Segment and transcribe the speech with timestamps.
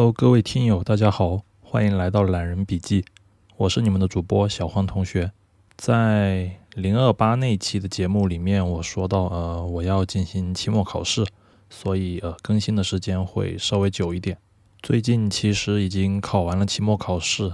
[0.00, 3.04] Hello，各位听友，大家好，欢迎来到懒人笔记，
[3.58, 5.30] 我是你们的主播小黄同学。
[5.76, 11.26] 在零二八那期的节目里面，我说到，呃，我要进行期末考试，
[11.68, 14.38] 所以呃，更新的时间会稍微久一点。
[14.80, 17.52] 最近其实已经考完了期末考试，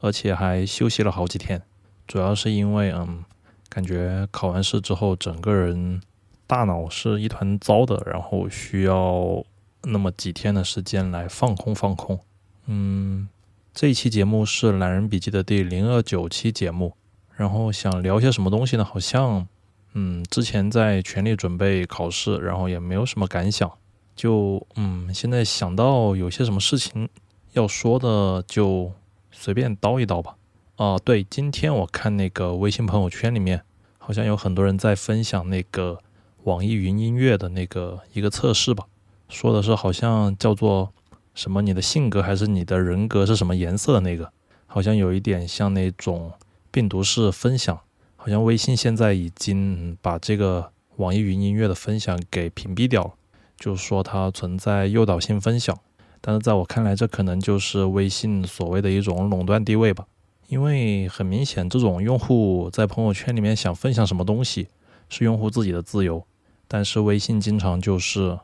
[0.00, 1.62] 而且还休息了好几天，
[2.06, 3.24] 主要是因为，嗯，
[3.70, 6.02] 感觉考完试之后，整个人
[6.46, 9.42] 大脑是一团糟的，然后需要。
[9.88, 12.18] 那么几天的时间来放空放空，
[12.66, 13.28] 嗯，
[13.72, 16.92] 这一期节目是懒人笔记的第零二九期节目，
[17.36, 18.84] 然后想聊些什么东西呢？
[18.84, 19.46] 好像，
[19.92, 23.70] 嗯，之前在全力准备考试，然后也没有什么感想，
[24.16, 27.08] 就嗯，现在想到有些什么事情
[27.52, 28.90] 要说的，就
[29.30, 30.36] 随便叨一叨吧。
[30.74, 33.62] 啊，对，今天我看那个微信朋友圈里面，
[33.98, 36.00] 好像有很多人在分享那个
[36.42, 38.84] 网易云音乐的那个一个测试吧。
[39.28, 40.92] 说的是好像叫做
[41.34, 41.60] 什么？
[41.62, 44.32] 你的性格还是你的人格是什么颜色的那个？
[44.66, 46.32] 好像有一点像那种
[46.70, 47.78] 病毒式分享。
[48.16, 53.14] 好像微信现在已经把这个网易云音乐的分享给屏蔽掉了，
[53.58, 55.76] 就是说它存在诱导性分享。
[56.20, 60.06] 但是在我看来，这可能就是微信所谓的一种垄断地位吧。
[60.48, 64.68] 因为很明显，这种用户在朋友圈里面想分享什么东西
[65.08, 66.24] 是用户自己的自由，
[66.66, 68.38] 但是微信经常就是。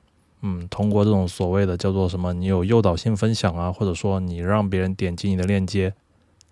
[0.45, 5.95] 嗯，通过这种所谓的叫做什么，你有诱导性分享啊，或者说你让别人点击你的链接，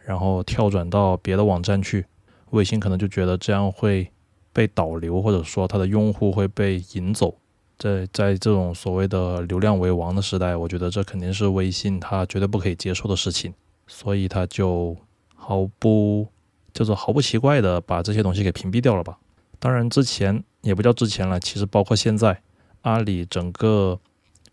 [0.05, 2.06] 然后跳转到别的网站去，
[2.50, 4.08] 微信可能就觉得这样会
[4.52, 7.34] 被导流，或者说它的用户会被引走。
[7.77, 13.52] 在在这种所谓的流量为王的时代，我觉得这肯定是微信它绝对不可以接受的事情，
[13.88, 14.96] 所以它就
[15.34, 16.28] 毫不
[16.72, 19.18] 叫做毫不奇怪的把这些东西给屏蔽掉了吧。
[19.58, 22.40] 当然之前也不叫之前了，其实包括现在。
[22.83, 23.98] 阿里整个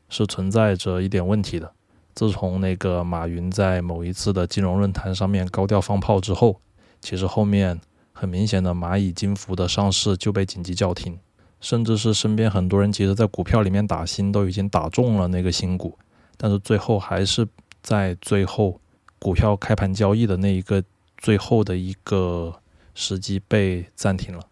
[0.10, 1.72] 是存在着一点问题的。
[2.14, 6.60] 自从那个马云在某一次的金融论坛上面高调放炮之后，
[7.00, 7.80] 其实后面
[8.12, 11.20] 很明显的蚂蚁金服的上市就被紧急叫停，
[11.62, 15.96] 甚至是身边很多人其实，在股票里面打新都已经打中了那个新股，
[16.38, 17.48] 但是最后还是
[17.84, 18.82] 在最后
[19.20, 20.84] 股票开盘交易的那一个
[21.18, 22.52] 最后的一个
[22.96, 24.44] 时机被暂停了。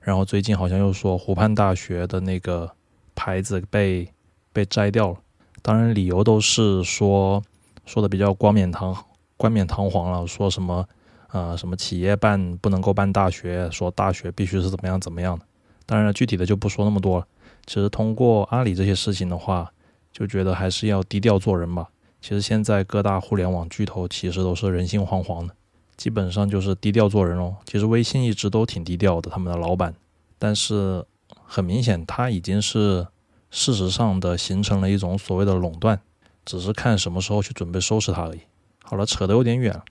[0.00, 2.72] 然后最近好像又说湖畔大学的那个。
[3.16, 4.08] 牌子被
[4.52, 5.16] 被摘掉了，
[5.62, 7.42] 当然理由都是说
[7.84, 8.94] 说的比较冠冕堂
[9.36, 10.86] 冠冕堂皇了，说什么
[11.32, 15.44] 呃什么企业办不能够办大学，说大学必须是怎么样怎么样的。
[15.86, 17.26] 当然了，具体的就不说那么多了。
[17.66, 19.72] 其实通过阿里这些事情的话，
[20.12, 21.88] 就觉得还是要低调做人吧。
[22.20, 25.54] 其实现在各大互联网巨头其实都是人心惶惶的，
[25.96, 27.56] 基本上就是低调做人哦。
[27.64, 29.94] 其实微信一直都挺低调的，他们的老板，
[30.38, 31.04] 但是。
[31.46, 33.06] 很明显，它已经是
[33.50, 36.00] 事实上的形成了一种所谓的垄断，
[36.44, 38.40] 只是看什么时候去准备收拾它而已。
[38.82, 39.84] 好了，扯得有点远了，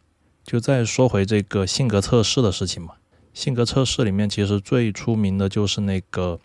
[0.44, 2.98] 就再说回这个性格测试的事情吧。
[3.34, 6.40] 性格测试里面其实最出名的就是那个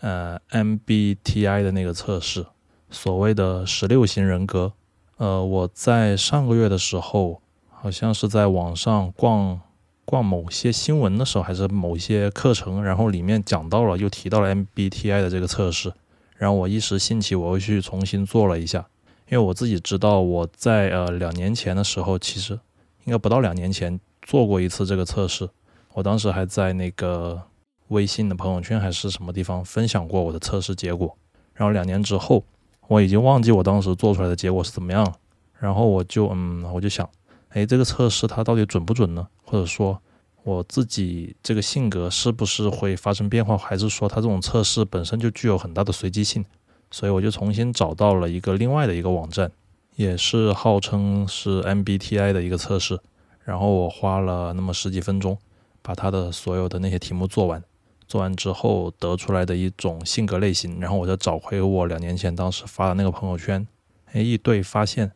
[0.00, 2.46] 呃 MBTI 的那个测试，
[2.90, 4.72] 所谓的十六型人格。
[5.18, 9.60] 呃，我在上个月的时候，好像是在网上逛。
[10.04, 15.92] 逛某些新闻的时候，还是某些课程，然后里面讲到了，又提到了 MBTI 的这个测试，
[16.36, 18.84] 然后我一时兴起，我又去重新做了一下，
[19.28, 22.58] 因为我自己知道我在呃两年前的时候，其实
[23.04, 25.48] 应该不到两年前做过一次这个测试，
[25.94, 27.40] 我当时还在那个
[27.88, 31.16] 微信的朋友圈还是什么地方分享过我的测试结果，
[31.54, 32.44] 然后两年之后，
[32.88, 35.12] 我已经忘记我当时做出来的结果是怎么样了，
[35.58, 37.08] 然后我就嗯，我就想。
[37.54, 39.28] 哎，这个测试它到底准不准呢？
[39.44, 40.00] 或者说，
[40.42, 43.56] 我自己这个性格是不是会发生变化？
[43.58, 46.44] 还是说它这种测试本身就具有很大的随机性？
[46.90, 49.52] 所以我就重新找到了一个另外的一个网站，
[49.96, 52.98] 也是号称是 MBTI 的一个测试。
[53.44, 55.36] 然后我花了那么十几分钟，
[55.82, 57.62] 把它的所有的那些题目做完。
[58.08, 63.66] 做完之后得出来的一种性格类型，然后我就找回我两年前当时发的那个朋友圈，
[64.12, 65.12] 哎，一对发现。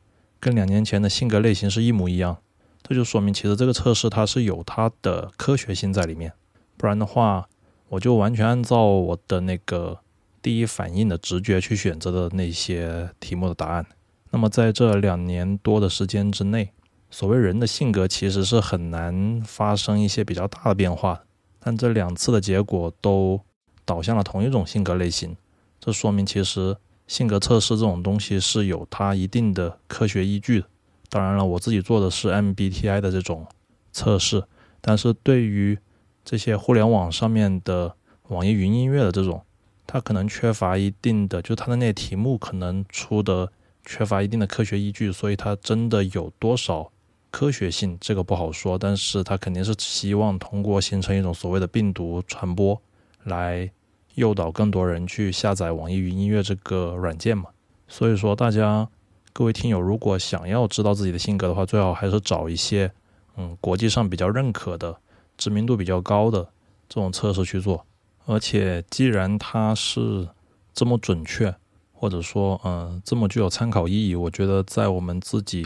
[0.46, 2.36] 跟两年前的性格类型是一模一样，
[2.80, 6.32] 这就说明其实这个测试它是有它的科学性在里面，
[6.76, 7.48] 不然的话，
[7.88, 9.98] 我就完全按照我的那个
[10.40, 13.84] 第一反应的直觉去选择的那些题目的答案。
[14.30, 16.70] 那么在这两年多的时间之内，
[17.10, 21.24] 所谓人的性格其实是很难发生一些比较大的变化，
[21.58, 23.40] 但这两次的结果都
[23.84, 25.36] 导向了同一种性格类型，
[25.80, 26.76] 这说明其实。
[27.06, 30.66] 性格测试这种东西是有它一定的科学依据的。
[31.08, 33.46] 当然了，我自己做的是 MBTI 的这种
[33.92, 34.42] 测试，
[34.80, 35.78] 但是对于
[36.24, 37.94] 这些互联网上面的
[38.28, 39.42] 网易云音乐的这种，
[39.86, 43.52] 它可能缺乏一定的，就它的那些题目可能出的
[43.84, 46.90] 缺乏一定的科学依据，所以它真的有多少
[47.30, 48.76] 科学性，这个不好说。
[48.76, 52.82] 但是它肯定是希望通过形成一种所谓的病毒传播，
[53.22, 53.70] 来
[54.16, 57.46] 诱导更多人去下载网易云音乐这个软件嘛。
[57.88, 58.88] 所以说，大家
[59.32, 62.90] 各位听友，如果想要知道自己的性格的话，最好还是找一些
[63.36, 64.96] 嗯国际上比较认可的、
[65.38, 66.42] 知名度比较高的
[66.88, 67.86] 这种测试去做。
[68.24, 70.28] 而且，既然它是
[70.74, 71.54] 这么准确，
[71.92, 75.64] 或者说嗯这么具有参考意义，我觉得在我们自己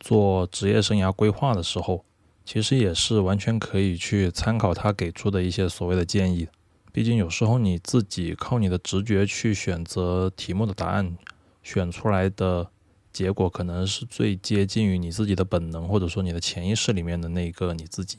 [0.00, 2.04] 做职业生涯规划的时候，
[2.44, 6.48] 其实也是完全可以去参考他给出的一些所谓的建议。
[6.92, 11.16] 毕竟有时候你自己靠你的直觉去选择题目的答案。
[11.62, 12.70] 选出来的
[13.12, 18.18] 结果可能是最接近于你自己的本能，或者说你的潜意识里面的那个你自己。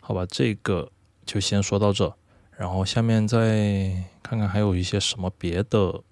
[0.00, 0.90] 好吧，这个
[1.24, 2.12] 就先说到这，
[2.56, 6.02] 然后下面再看看还有一些什么别的。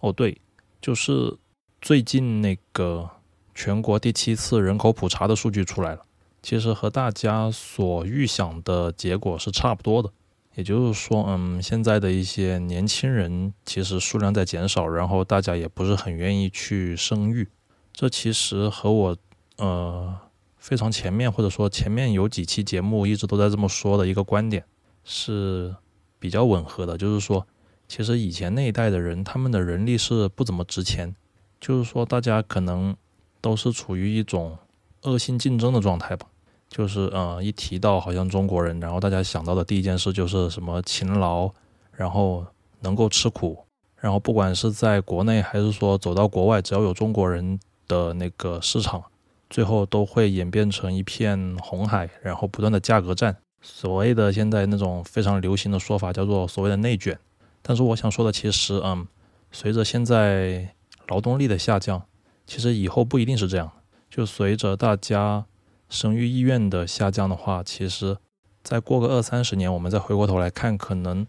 [0.00, 0.38] 哦，对，
[0.82, 1.38] 就是
[1.80, 3.08] 最近那个
[3.54, 6.04] 全国第七次人口普查的数据出来了，
[6.42, 10.12] 其实和大家所预想的结果是差不多的。
[10.54, 17.48] 也就是说，嗯，现在的一些年轻人其实数量在减少，然后大家也不是很愿意去生育。
[17.92, 19.16] 这其实和我，
[19.56, 20.14] 呃，
[20.58, 24.64] 非常前面或者说前面有几期节目一直都在这么说的一个观点
[25.04, 25.74] 是
[26.18, 26.98] 比较吻合的。
[26.98, 27.46] 就是说，
[27.88, 31.14] 其实以前那一代的人，他们的人力是不怎么值钱，
[31.60, 32.94] 就是说大家可能
[33.40, 34.58] 都是处于一种
[35.02, 36.26] 恶性竞争的状态吧。
[36.72, 41.50] 就是呃，一提到好像中国人，然后大家想到的第一件事就是什么勤劳，
[41.92, 42.46] 然后
[42.80, 43.58] 能够吃苦，
[44.00, 49.04] 然后不管是在国内还是说走到国外，只要有中国人的那个市场，
[49.50, 57.18] 最后都会演变成一片红海，然后不断的价格战，所谓的现在那种非常流行的说法叫做所谓的内卷。
[57.60, 59.06] 但是我想说的其实，嗯，
[59.50, 60.74] 随着现在
[61.08, 62.02] 劳动力的下降，
[62.46, 63.70] 其实以后不一定是这样，
[64.08, 65.44] 就随着大家。
[65.92, 68.16] 生育意愿的下降的话，其实
[68.64, 71.26] 再过个二三十年，我们再回过头来看，可能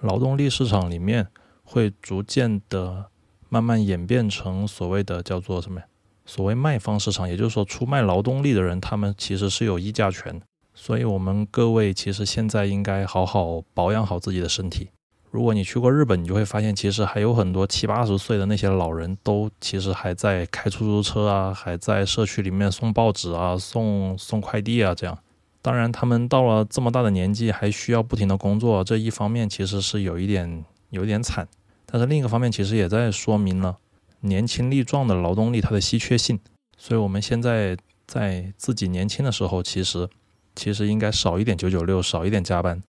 [0.00, 1.26] 劳动力市场里面
[1.62, 3.10] 会逐渐的
[3.50, 5.86] 慢慢演变成所谓的叫做什么呀？
[6.24, 10.40] 所谓卖方市场，也就是说出卖劳动力的人，他们其实是有议价权。
[10.72, 14.88] 所以，我们各位其实现在应该好好保养好自己的身体。
[15.30, 25.16] 如果你去过日本，你就会发现，其实还有很多七八十岁的那些老人，都其实还在开出租车啊，还在社区里面送报纸啊、送送快递啊，这样。
[25.62, 31.46] 当然，他们到了这么大的年纪，还需要不停的工作，这一方面其实是有一点有点惨。
[31.86, 33.76] 但是另一个方面，其实也在说明了
[34.20, 36.40] 年轻力壮的劳动力它的稀缺性。
[36.76, 40.08] 所以，我们现在在自己年轻的时候，其实
[40.56, 42.82] 其实应该少一点九九六，少一点加班。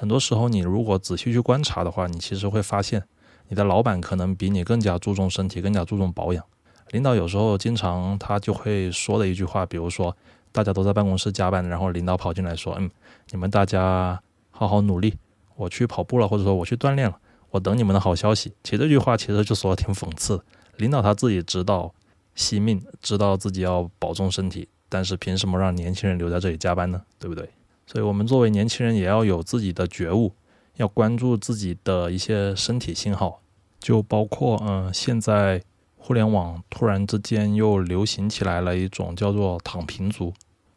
[0.00, 3.02] 很多时候，你如果仔细去观察的话，你其实会发现，
[3.48, 6.44] 你的老板可能比你更加注重身体，更加注重保养。
[6.92, 10.16] 领导有时候经常他就会说的一句话，比如说
[10.52, 12.88] 大家都在办公室加班，然后领导跑进来说：“嗯，
[13.32, 14.22] 你们大家
[14.52, 15.12] 好好努力，
[15.56, 17.18] 我去跑步了，或者说我去锻炼了，
[17.50, 20.40] 我等你们的好消息。”其实这句话其实就说的挺讽刺。
[20.76, 21.92] 领导他自己知道
[22.36, 27.02] 惜命，知道自己要保重身体，但是凭什么让年轻人留在这里加班呢？
[27.18, 27.50] 对不对？
[27.90, 30.34] 所以，我们作为年轻人，也要有自己的觉悟，
[30.76, 33.40] 要关注自己的一些身体信号，
[33.80, 35.62] 就包括，嗯，现在
[35.96, 40.34] 互联网突然之间又流行起来了一种叫做“躺平族”。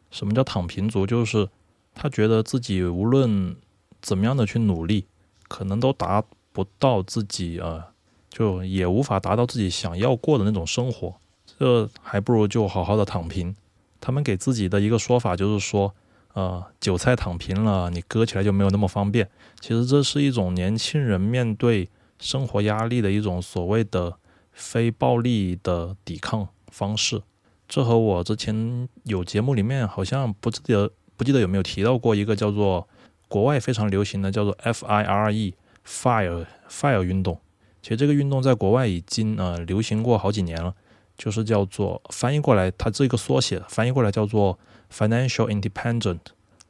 [0.10, 1.06] 什么叫“躺平族”？
[1.06, 1.50] 就是
[1.94, 3.58] 他觉得自己无论
[4.02, 5.06] 怎么样的去努力，
[5.50, 7.84] 可能都达不到自己，呃，
[8.30, 11.14] 就也无法达到自己想要过的那种生活，
[11.60, 13.54] 这还不如就好好的躺平。
[14.00, 15.94] 他们给自己的一个说法就是说。
[16.34, 19.30] 呃，韭菜躺平了，你割起来就没有那么方便。
[19.60, 24.14] 其实这是一种年轻人面对生活压力的一种所谓的
[24.54, 27.22] 非暴力的抵抗方式。
[27.68, 32.88] 这和我之前有节目里面好像不记得不记得有没有提到过一个叫做
[33.28, 35.54] 国外非常流行的叫做 FIRE
[35.86, 37.38] Fire Fire 运动。
[37.82, 40.74] 其实这个运动在国外已经呃流行过好几年了，
[41.18, 44.58] 就是叫做翻译过来，它这个缩写翻译过来叫做。
[44.92, 46.20] Financial independent,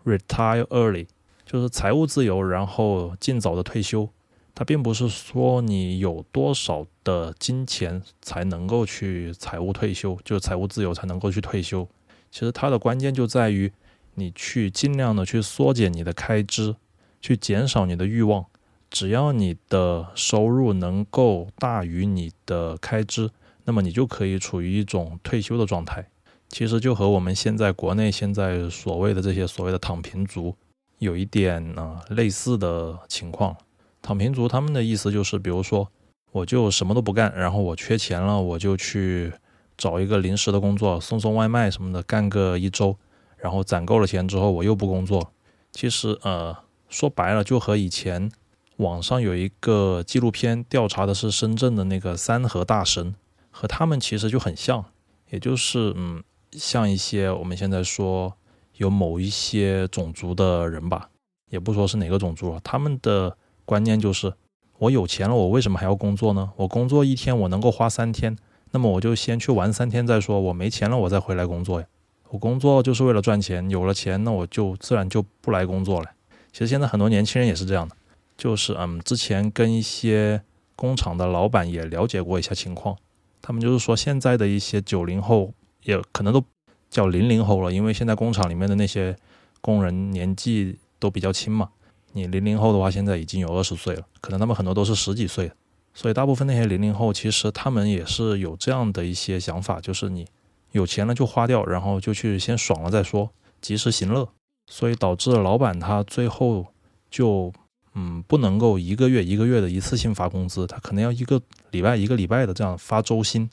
[0.05, 1.07] retire early，
[1.43, 4.07] 就是财务自由，然后尽早的退休。
[4.53, 11.87] 它并不是说你有多少的金钱才能够去财务退休，就是财务自由才能够去退休。
[12.29, 13.71] 其实它的关键就在于
[14.13, 16.75] 你去尽量的去缩减你的开支，
[17.21, 18.45] 去减少你的欲望。
[18.89, 23.31] 只要你的收入能够大于你的开支，
[23.63, 26.09] 那么你就可以处于一种退休的状态。
[26.51, 30.53] 其实就和我们现在国内现在所谓的这些所谓的躺平族
[30.99, 33.55] 有一点啊类似的情况。
[34.01, 35.89] 躺平族他们的意思就是，比如说
[36.31, 39.31] 我就什么都不干，然后我缺钱了，我就去
[39.77, 42.97] 找一个临时的工作，送送外卖什么的，干个一周，
[43.37, 45.31] 然后攒够了钱之后，我又不工作。
[45.71, 46.55] 其实，呃，
[46.89, 48.29] 说白了，就和以前
[48.75, 53.15] 网上有一个纪录片调查的是深圳的那个三和大神，
[53.49, 54.83] 和他们其实就很像，
[55.29, 58.33] 也就是，嗯，像一些我们现在说
[58.77, 61.09] 有某一些种族的人吧，
[61.49, 64.33] 也不说是哪个种族，他们的观念就是。
[64.81, 66.49] 我有钱了，我为什么还要工作呢？
[66.55, 68.35] 我工作一天，我能够花三天，
[68.71, 70.39] 那么我就先去玩三天再说。
[70.39, 71.85] 我没钱了，我再回来工作呀。
[72.29, 76.09] 我工作就是为了赚钱，有了钱，那我就自然就不来工作了。
[76.51, 77.95] 其实现在很多年轻人也是这样的，
[78.35, 80.41] 就是嗯，之前跟一些
[80.75, 82.97] 工厂的老板也了解过一下情况，
[83.39, 86.43] 他们就是说现在的一些九零后也可能都
[86.89, 89.15] 叫零零后了，因为现在工厂里面的那些
[89.61, 91.69] 工人年纪都比较轻嘛。
[92.13, 95.49] 你零零后的话，现在已经有二十岁了，可能他们很多都是十几岁，
[95.93, 100.27] 所以大部分那些零零后，其实他们也是有这样的一些想法，就是你
[100.73, 103.29] 有钱了就花掉，然后就去先爽了再说，
[103.61, 104.27] 及时行乐，
[104.67, 106.65] 所以导致老板他最后
[107.09, 107.53] 就
[107.93, 113.49] 嗯不能够一个月一个月的一次性发工资，他可能要一个礼拜一个礼拜的这样发周薪，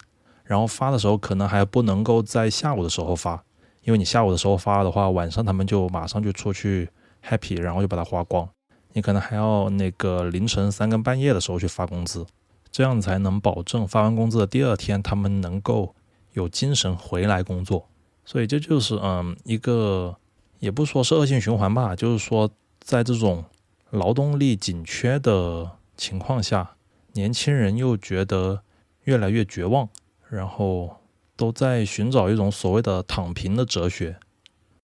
[0.48, 3.44] 然后发的时候可能还不能够在下午的时候发，
[3.84, 6.88] 因为你下午的时候发的话，晚上他们就马上就出去。
[7.20, 8.48] happy，然后就把它花光，
[8.92, 12.24] 你可能还要那个凌晨三更半夜的时候去发工资，
[12.70, 15.94] 这样才能保证发完工资的第二天他们能够
[16.34, 17.88] 有精神回来工作。
[18.24, 20.16] 所以这就是嗯一个
[20.60, 22.48] 也不说是恶性循环吧，就是说
[22.80, 23.44] 在这种
[23.90, 26.76] 劳动力紧缺的情况下，
[27.14, 28.62] 年轻人又觉得
[29.02, 29.88] 越来越绝望，
[30.30, 30.96] 然后
[31.36, 34.18] 都在寻找一种所谓的躺平的哲学。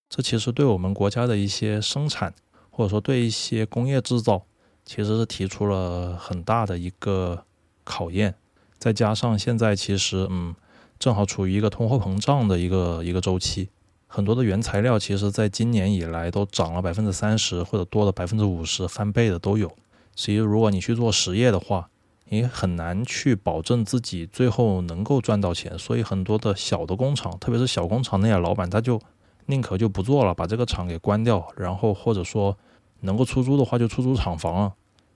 [0.08, 2.34] 这其实对我们国家的一些生产，
[2.70, 4.42] 或者说对一些工业制造，
[4.84, 7.44] 其实是提出了很大的一个
[7.82, 8.34] 考验。
[8.78, 10.54] 再加上现在其实，嗯，
[10.98, 13.70] 正好处于一个通货膨胀的一个一个周期，
[14.06, 19.74] 很多的原材料其实在今年以来都涨了百分之三十或者多了百分之五十，翻倍的都有。
[20.14, 21.90] 所以如果你去做实业的话，
[22.28, 25.78] 你很难去保证自己最后能够赚到钱。
[25.78, 29.00] 所以很多的小的工厂，特别是小工厂那些老板，他就。
[29.46, 32.56] 宁可就不做了，把这个厂给关掉，然后或者说
[33.00, 34.74] 能够出租的话就出租厂房了。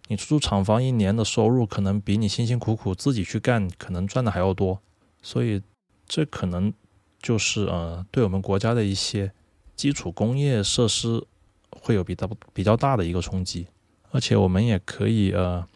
[0.09, 4.79] 你出租厂房一年的收入可能比你辛辛苦苦自己去干可能赚的还要多，
[5.23, 5.63] 所以
[6.07, 6.71] 这可能
[7.23, 9.33] 就是呃对我们国家的一些
[9.75, 11.25] 基础工业设施
[11.71, 13.67] 会有比较比较大的一个冲击。
[14.11, 15.67] 而且我们也可以呃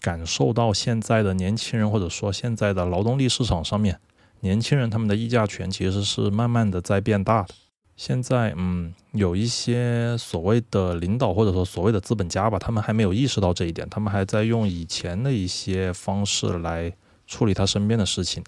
[0.00, 3.98] 感受到现在的年轻人或者说现在的劳动力市场上面，
[4.40, 7.48] 年轻人他们的议价权其实是慢慢的在变大的。
[7.96, 16.92] 现在，嗯，有一些所谓的领导或者说所谓的资本家吧，他们还没有意识到这一点，他们还在用以前的一些方式来
[17.26, 18.40] 处理他身边的事情。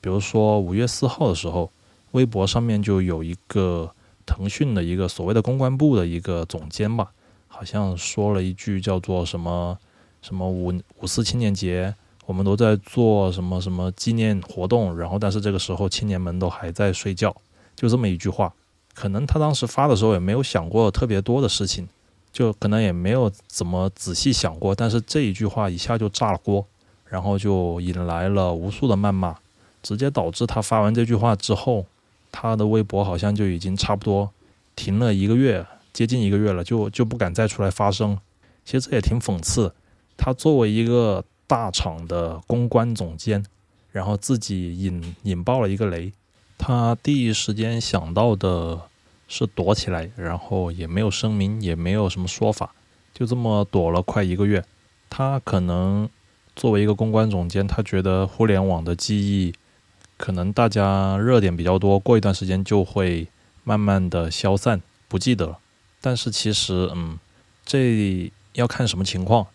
[0.00, 1.70] 比如说五月四号的时候，
[2.10, 3.88] 微博上面就有一个
[4.26, 7.12] 腾讯的一个所谓的公关部的一个总监吧，
[7.46, 9.78] 好像说了一句叫做什么
[10.26, 17.32] 什么五五四青年节，我们都在做什么什么纪念活动，然后但是这个时候青年们都还在睡觉，
[17.76, 18.52] 就这么一句话。
[18.92, 21.86] 可能他当时发的时候也没有想过特别多的事情，
[22.32, 24.74] 就可能也没有怎么仔细想过。
[24.74, 26.66] 但是这一句话一下就炸了锅，
[27.04, 29.36] 然后就引来了无数的谩骂，
[29.80, 31.86] 直接导致他发完这句话之后，
[32.32, 34.28] 他的微博好像就已经差不多
[34.74, 38.18] 停了一个月，接近一个月了，就就不敢再出来发声。
[38.64, 39.72] 其实这也挺讽刺，
[40.16, 43.44] 他作为一个大厂的公关总监，
[43.92, 46.12] 然后自己引引爆了一个雷。
[46.58, 48.80] 他第一时间想到的
[49.28, 52.74] 是躲起来，然后也没有声明，也没有什么说法，
[53.12, 54.64] 就这么躲了快一个月。
[55.10, 56.08] 他可能
[56.54, 59.54] 作为一个公关总监，他觉得互联网的记忆
[60.16, 63.28] 可能大家热点比较多，过一段时间就会
[63.62, 65.58] 慢慢的消散，不记得了。
[66.00, 67.18] 但是其实，嗯，
[67.64, 69.46] 这要看什么情况，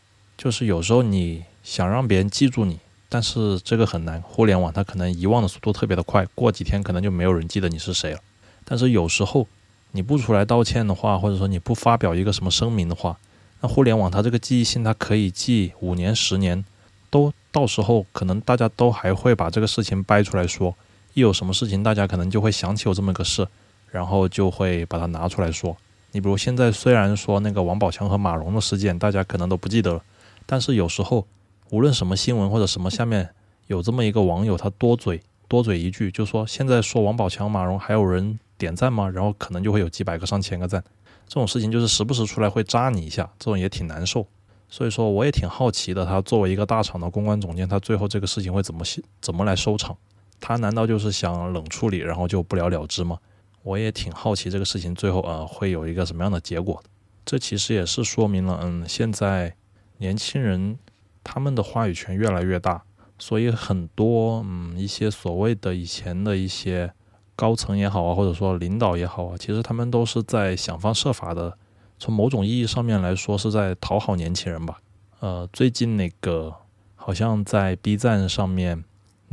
[0.42, 2.80] 就是有时候你想让别人记住你。
[3.08, 8.20] 但是这个很难，互联网它可能遗忘的速度特别的快，过几天可能就没有人记得你是谁了。
[8.66, 9.48] 但是有时候
[9.92, 13.20] 你不出来道歉的话，或者说你不发表一个什么声明的话，
[13.60, 16.66] 那互联网它这个记忆性它可以记五年、十年，
[17.12, 20.74] 都到时候可能大家都还会把这个事情掰出来说，
[21.14, 23.48] 一有什么事情大家可能就会想起有这么个事，
[23.92, 25.78] 然后就会把它拿出来说。
[26.14, 30.04] 你比如现在虽然说那个王宝强和马蓉的事件大家可能都不记得了，
[30.46, 31.28] 但是有时候。
[31.72, 33.34] 无论什么新闻或者什么，下面
[33.68, 39.08] 有这么一个网友，他多嘴多嘴一句，就说现在说王宝强、马蓉还有人点赞吗？
[39.08, 40.84] 然后可能就会有几百个、上千个赞。
[41.30, 44.28] 这种事情就是时不时出来会扎你一下，这种也挺难受。
[44.68, 48.84] 所以说我也挺好奇的，他作为一个大厂的公关总监，他最后这个事情会怎么
[49.22, 49.96] 怎么来收场？
[50.42, 53.18] 他难道就是想冷处理，然后就不了了之吗？
[53.64, 56.84] 我也挺好奇这个事情最后呃会有一个什么样的结果。
[57.24, 59.56] 这其实也是说明了，嗯，现在
[60.02, 60.80] 年轻人
[61.24, 62.82] 他们的话语权越来越大，
[63.20, 66.92] 所以很多嗯一些所谓的以前的一些
[67.36, 71.56] 高层也好啊，或者说领导也好啊，其实他们都是在想方设法的，
[72.00, 74.80] 从某种意义上面来说是在讨好年轻人吧。
[75.20, 76.52] 呃，最近那个
[76.96, 78.84] 好像在 B 站上面。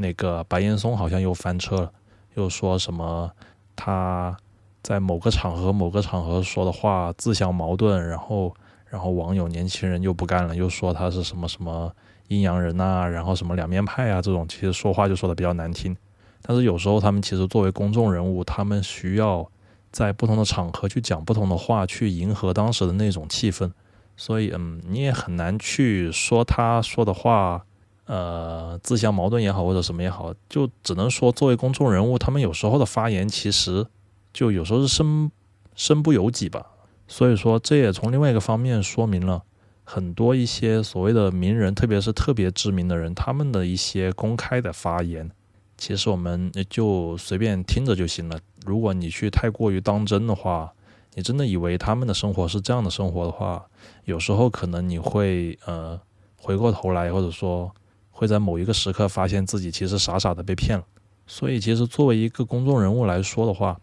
[0.01, 1.93] 那个白岩松好像又翻车了，
[2.37, 3.29] 又说什么
[3.75, 4.37] 他
[4.81, 8.55] 在某个场合、某个场合说的话自相矛盾，然后，
[8.90, 11.92] 然后网友年轻人又不干了，又说他是什么什么
[12.28, 15.97] 阴阳人呐，然后什么两面派啊，这种其实说话就说的比较难听。
[16.42, 19.50] 但是有时候他们其实作为公众人物，他们需要
[19.90, 23.71] 在不同的场合去讲不同的话，去迎合当时的那种气氛，
[24.16, 27.64] 所以嗯，你也很难去说他说的话。
[28.07, 33.87] 呃，自相矛盾也好，或者什么也好，就只能说作为公众人物，他们有时候的发言其实
[34.33, 35.30] 就有时候是身
[35.75, 36.64] 身不由己吧。
[37.09, 39.43] 所以说，这也从另外一个方面说明了
[39.83, 45.29] 很多一些所谓的名人，特别是特别知名的人，他们的一些公开的发言，
[45.77, 48.38] 其实我们就随便听着就行了。
[48.65, 50.73] 如果你去太过于当真的话，
[51.15, 53.67] 你真的以为他们的生活是这样的生活的话，
[54.05, 55.99] 有时候可能你会呃
[56.37, 57.73] 回过头来，或者说。
[58.11, 60.85] 会在某一个时刻发现自己其实傻傻的被骗了，
[61.29, 63.79] 所以其实作为一个公众人物来说的话，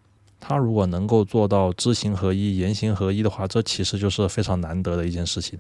[0.48, 5.58] 他如果能够做到知行合一、言行合一的话，这其实就是非常难得的一件事情。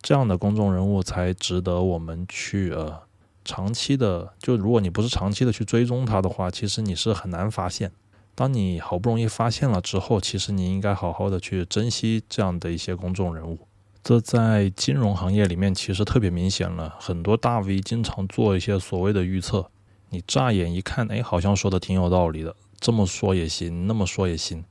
[0.00, 3.00] 这样的公众人物才值得我们去呃
[3.44, 4.32] 长期的。
[4.38, 7.90] 就如果你不是长期的去追踪他的话，其实你是很难发现。
[8.36, 13.58] 当你好不容易发现了之后，其实你应该好好的去珍惜这样的一些公众人物。
[14.04, 19.68] 这在金融行业里面其实特别明显了，很多大 V 经常做一些所谓的预测，
[20.10, 24.64] 你乍眼一看，哎，好像说的挺有道理的，这么说也行，那么说也行。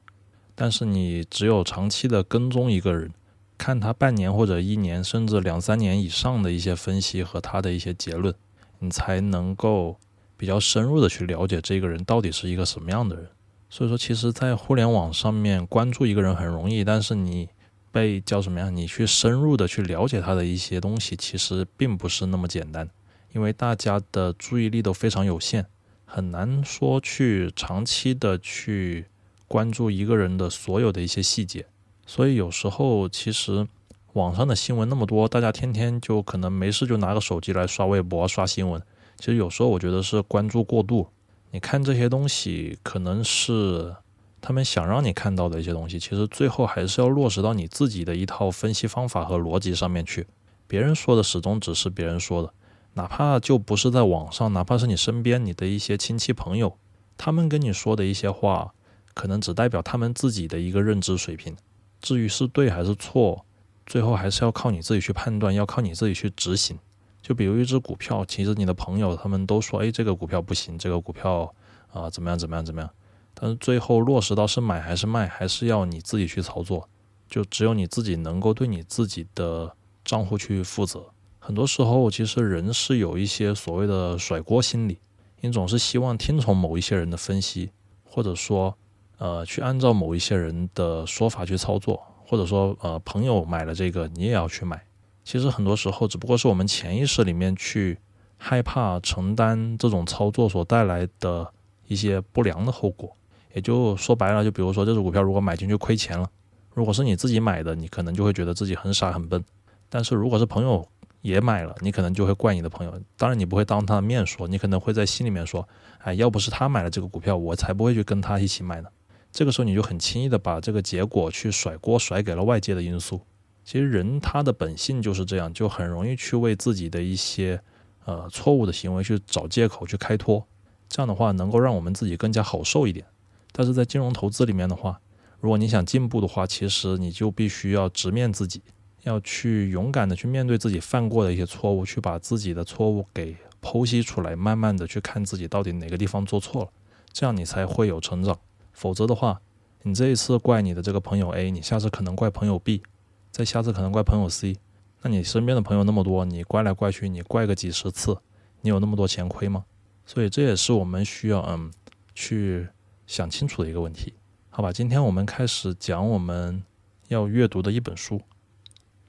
[0.56, 3.12] 但是你只有长期的跟踪一个人，
[3.58, 8.34] 看他半年或者一年，甚至两三年以上的一些分析和他的一些结论，
[8.80, 9.98] 你才能够
[10.36, 13.28] 比较深入的去了解这个人到底是一个什么样的人。
[13.70, 17.50] 所以说，其实，在互联网上面关注一个人很容易，但是你。
[17.90, 18.70] 被叫什么呀？
[18.70, 22.88] 你去深入的去了解他的一些东西，其实并不是那么简单，
[23.34, 25.66] 因为大家的注意力都非常有限，
[26.08, 29.06] 很难说去长期的去
[29.48, 31.68] 关注一个人的所有的一些细节。
[32.06, 33.68] 所以有时候其实
[34.14, 38.82] 网上的新闻那么多，大家天天就可能没事就拿个手机来刷微博、刷新闻。
[39.20, 41.10] 其实有时候我觉得是关注过度，
[41.52, 43.96] 你看这些东西可能是。
[44.40, 50.28] 他们想让你看到的一些东西，其实最后还是要落实到你自己的一套分析方法和逻辑上面去。
[50.68, 52.54] 别人说的始终只是别人说的，
[52.98, 56.80] 哪怕就不是在网上，哪怕是你身边你的一些亲戚朋友，
[57.16, 58.74] 他们跟你说的一些话，
[59.14, 61.56] 可能只代表他们自己的一个认知水平。
[62.02, 63.46] 至于是对还是错，
[63.86, 66.80] 最后还是要靠你自己去判断，要靠你自己去执行。
[67.22, 71.54] 就比如一只股票，其实你的朋友他们都说，哎，这个股票不行，这个股票
[71.94, 72.90] 啊怎么样怎么样怎么样。
[73.36, 76.90] 但是最后落实到是买还是卖，还是要你自己去操作，
[77.30, 81.06] 就只有你自己能够对你自己的账户去负责。
[81.48, 85.00] 很多时候，其实人是有一些所谓的甩锅心理，
[85.40, 87.72] 你总是希望听从某一些人的分析，
[88.04, 88.78] 或者说，
[89.18, 94.84] 呃，去按照某一些人的说法去操作，或者说，呃，朋友买了这个，你也要去买。
[95.24, 97.98] 其实很多时候，只不过是我们潜意识里面去
[98.36, 101.50] 害怕承担这种操作所带来的
[101.88, 103.10] 一些不良的后果。
[103.54, 106.30] 也就说白了，就比如说这只股票如果买进去亏钱了，
[106.74, 109.42] 如果是你自己买的，你可能就会觉得自己很傻很笨；
[109.88, 110.86] 但是如果是朋友
[111.28, 113.02] 也买了，你可能就会怪你的朋友。
[113.18, 115.68] 当然你不会当他的面说，你可能会在心里面说
[116.00, 118.90] ：“哎，要不是他买了这个股票，我才不会去跟他一起买呢。”
[119.32, 123.22] 这个时候你就很轻易的把这个结果去甩锅甩给了外界的因素。
[123.66, 127.62] 其实人他的本性就是这样，就很容易去为自己的一些
[128.06, 130.48] 呃错误的行为去找借口去开脱。
[130.88, 133.06] 这样的话能够让我们自己更加好受一点。
[133.52, 135.02] 但是在金融投资里面的话，
[135.42, 138.62] 如果你想进步的话，其实你就必须要直面自己，
[139.08, 146.70] 要去勇敢的去面对自己犯过的一些错误，去把自己的错误给剖析出来，慢慢的去看自己到底哪个地方做错了，
[147.12, 148.38] 这样你才会有成长。
[148.74, 149.42] 否则的话，
[149.82, 152.84] 你这一次怪你的这个朋友 A，你下次可能怪朋友 B，
[153.32, 154.58] 再下次可能怪朋友 C，
[155.02, 158.18] 那你身边的朋友那么多，你怪来怪去，你怪个几十次，
[158.62, 159.66] 你有那么多钱亏吗？
[160.06, 161.72] 所以这也是我们需要嗯
[162.14, 162.68] 去。
[163.08, 164.14] 想清楚的一个问题，
[164.50, 164.70] 好吧？
[164.70, 166.62] 今天我们开始讲我们
[167.08, 168.22] 要阅读的一本书。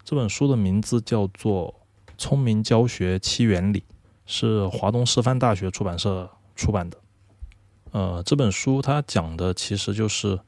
[0.08, 1.74] 这本书的名字叫做
[2.16, 3.80] 《聪明教学七原理》，
[4.24, 6.96] 是华东师范大学出版社出版的。
[7.90, 10.40] 呃，这本书它讲的其实就是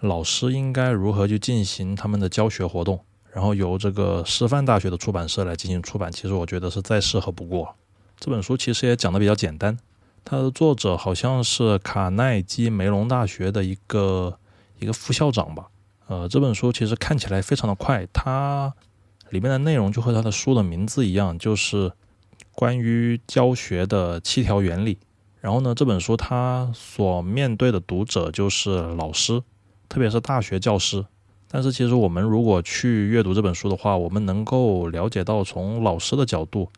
[0.00, 6.12] 老师应该如何去进行他们的教学活动，然后由这个师范大学的出版社来进行出版。
[6.12, 7.76] 其实我觉得是再适合不过。
[8.20, 9.78] 这本书其实也讲的比较简单，
[10.22, 14.38] 它的作者好像是卡耐基梅隆大学的一个
[14.78, 15.68] 一个副校长吧。
[16.08, 18.74] 呃，这本书其实看起来非常的快，它
[19.30, 21.92] 里面的内容就和他的书的名字一样，就是
[22.52, 24.98] 关于教学的七条原理。
[25.40, 29.42] 然后呢，这本书它所面对的读者就是老师，
[29.88, 31.04] 特别是大学教师。
[31.50, 36.68] 但是其实我们如果去阅读这本书的话，我们能够了解到从老师的角度，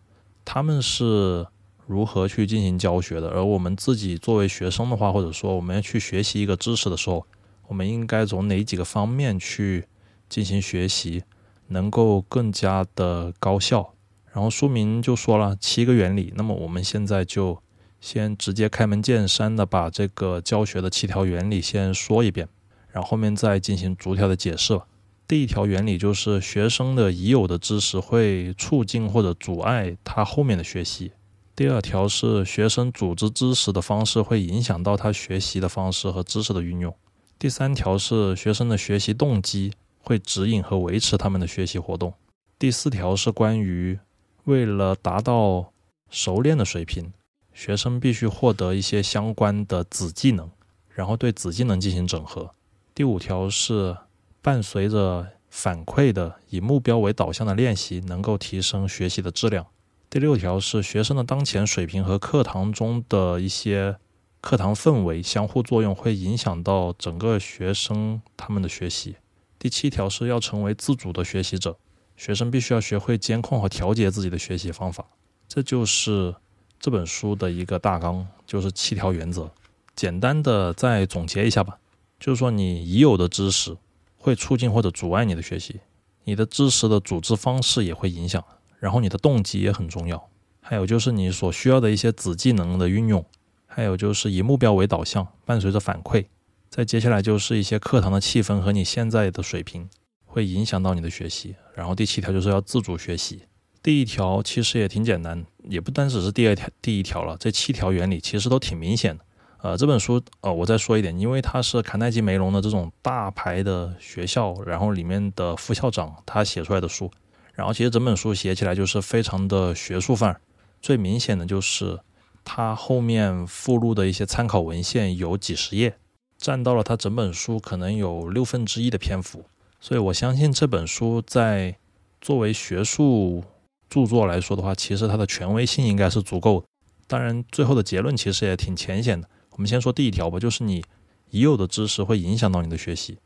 [0.44, 1.46] 他们是
[1.86, 3.30] 如何去进行教学的。
[3.30, 7.26] 而我们自己作为学生的话，或者说我们要去学习一个知识的时候，
[7.66, 9.86] 我们应该从哪几个方面去
[10.28, 11.24] 进行学习，
[11.70, 13.94] 能够更加的高效。
[14.32, 17.60] 然后书名就说了七个原理，那么我们现在就。
[18.02, 22.48] 先直接开门见山的把这个教学的七条原理先说一遍，
[22.90, 24.86] 然后后面再进行逐条的解释吧。
[25.28, 31.12] 第一条原理就是学生的已有的知识会促进或者阻碍他后面的学习。
[31.54, 36.94] 第二条是学生组织知识的方式会影响到他学习的方式和知识的运用。
[37.38, 42.12] 第三条是学生的学习动机会指引和维持他们的学习活动。
[42.58, 43.98] 第四条是关于
[44.44, 45.72] 为了达到
[46.10, 47.12] 熟练的水平。
[47.52, 50.48] 学生必须获得一些相关的子技能，
[50.94, 52.52] 然后对子技能进行整合。
[52.94, 53.94] 第五条是
[54.40, 59.66] 伴随着反馈的以目标为导向的练习，能够提升学习的质量。
[60.08, 63.96] 第六条是学生的当前水平和课堂中的一些
[64.40, 69.16] 课堂氛围相互作用，会影响到整个学生他们的学习。
[69.60, 71.78] 第七条是要成为自主的学习者，
[72.16, 75.06] 学生必须要学会监控和调节自己的学习方法。
[75.46, 76.34] 这就是。
[76.82, 79.50] 这本书的一个大纲就是七条原则，
[79.94, 81.78] 简单的再总结一下吧。
[82.18, 83.76] 就是说，你已有的知识
[84.16, 85.80] 会促进或者阻碍你的学习，
[86.24, 88.42] 你的知识的组织方式也会影响，
[88.78, 90.30] 然后你的动机也很重要。
[90.62, 93.22] 还有就是你所需要的一些子技能的运用，
[93.66, 96.24] 还有就是以目标为导向，伴随着反馈。
[96.70, 99.90] 再接下来就是一些课堂的气氛和你现在的水平
[100.24, 101.56] 会影响到你的学习。
[101.74, 103.42] 然后第七条就是要自主学习。
[103.82, 107.36] 第一条其实也挺简单，也不单只是第二条、第一条了。
[107.40, 109.24] 这七条原理其实都挺明显的。
[109.62, 117.10] 呃，这本书，呃，我再说一点，因为它是卡耐基梅隆的这种大牌的学校，然后里面的副校长他写出来的书，
[117.52, 120.40] 然后其实整本书写起来就是非常的学术范儿。
[120.80, 121.98] 最明显的就是
[122.44, 125.96] 它后面附录的一些参考文献有几十页，
[126.40, 129.44] 占到了它整本书可能有六分之一的篇幅。
[129.80, 131.76] 所以我相信这本书在
[132.20, 133.44] 作为学术。
[133.92, 136.66] 著作来说的话，其实它的权威性应该是足够的。
[137.08, 139.28] 当然，最后的结论其实也挺浅显的。
[139.50, 140.84] 我们先说第一条吧，就是你
[141.30, 143.18] 已有的知识会影响到你的学习。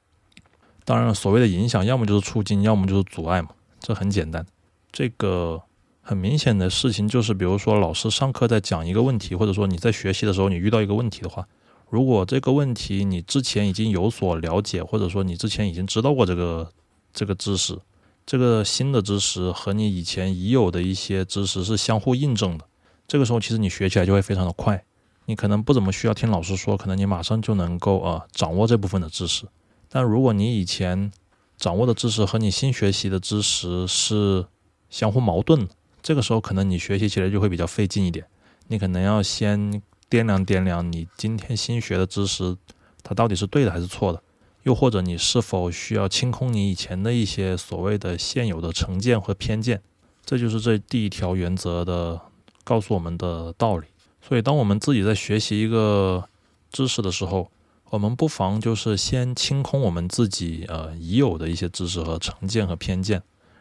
[0.87, 4.46] 当然，所谓的影响，要么就是促进，要么就是阻碍嘛，这很简单。
[4.90, 5.61] 这个
[6.00, 11.46] 很明显的事情就是，比如说老师上课在讲一个问题，或者说你在学习的时候你遇到一个问题的话，
[11.94, 16.72] 如果这个问题你之前已经有所了解，或者说你之前已经知道过这个
[17.12, 17.78] 这个知识。
[18.26, 22.64] 这个新的知识和你以前已有的一些知识是相互印证的，
[23.07, 24.85] 这个时候其实你学起来就会非常的快，
[25.26, 29.46] 你可能不怎么需要听老师说，可能你马上就能够啊掌握这部分的知识。
[29.88, 31.12] 但如果你以前
[31.57, 34.44] 掌握的知识和你新学习的知识是
[34.90, 35.68] 相互矛盾的，
[36.02, 38.26] 这个时候可能你学习起来就会比较费劲一点，
[38.66, 39.80] 你可能要先
[40.14, 42.57] 掂量掂量你今天新学的知识，
[43.03, 44.22] 它到底是对的还是错的。
[44.62, 49.83] 又或者你是否需要清空你以前的一些所谓的现有的成见和偏见？
[50.24, 52.20] 这就是这第一条原则的
[52.62, 53.88] 告诉我们的道理。
[54.22, 56.24] 所以，当我们自己在学习一个
[56.70, 57.50] 知识的时候，
[57.90, 63.20] 我们不妨就是先清空我们自己呃已有的一些知识和成见和偏见，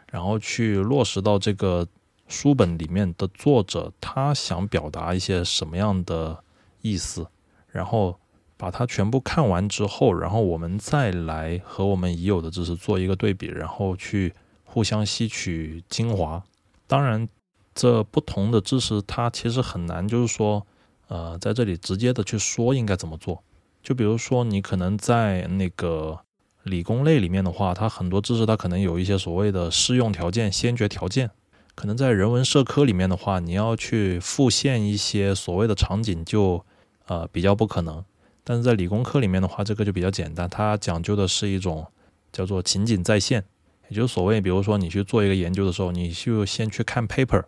[0.09, 1.85] 然后去落实到这个
[2.27, 6.43] 书本里面的作者他想表达一些什么样的
[6.81, 7.27] 意思，
[7.69, 8.19] 然后。
[8.55, 14.33] 把它全部看完之后，然后我们再来和我们已有的知识做一个对比，然后去
[14.63, 16.41] 互相吸取精华。
[16.87, 17.27] 当然，
[17.75, 20.65] 这不同的知识它其实很难，就是说，
[21.09, 23.43] 呃，在这里直接的去说应该怎么做。
[23.81, 26.17] 就比如说，你可能在那个
[26.61, 31.31] 理工类里面的话，它很多知识它可能有一些所谓的适用条件、先决条件。
[31.75, 36.63] 可能在人文社科里面的话，你要去复现一些所谓的场景，就
[37.07, 38.03] 呃比较不可能。
[38.43, 41.87] 但是在理工科里面的话，这个就比较简单，它讲究的是一种
[42.31, 43.43] 叫做情景再现，
[43.89, 47.43] 也就是所谓，比如说你去做一个研究的时候，你就先去看 paper，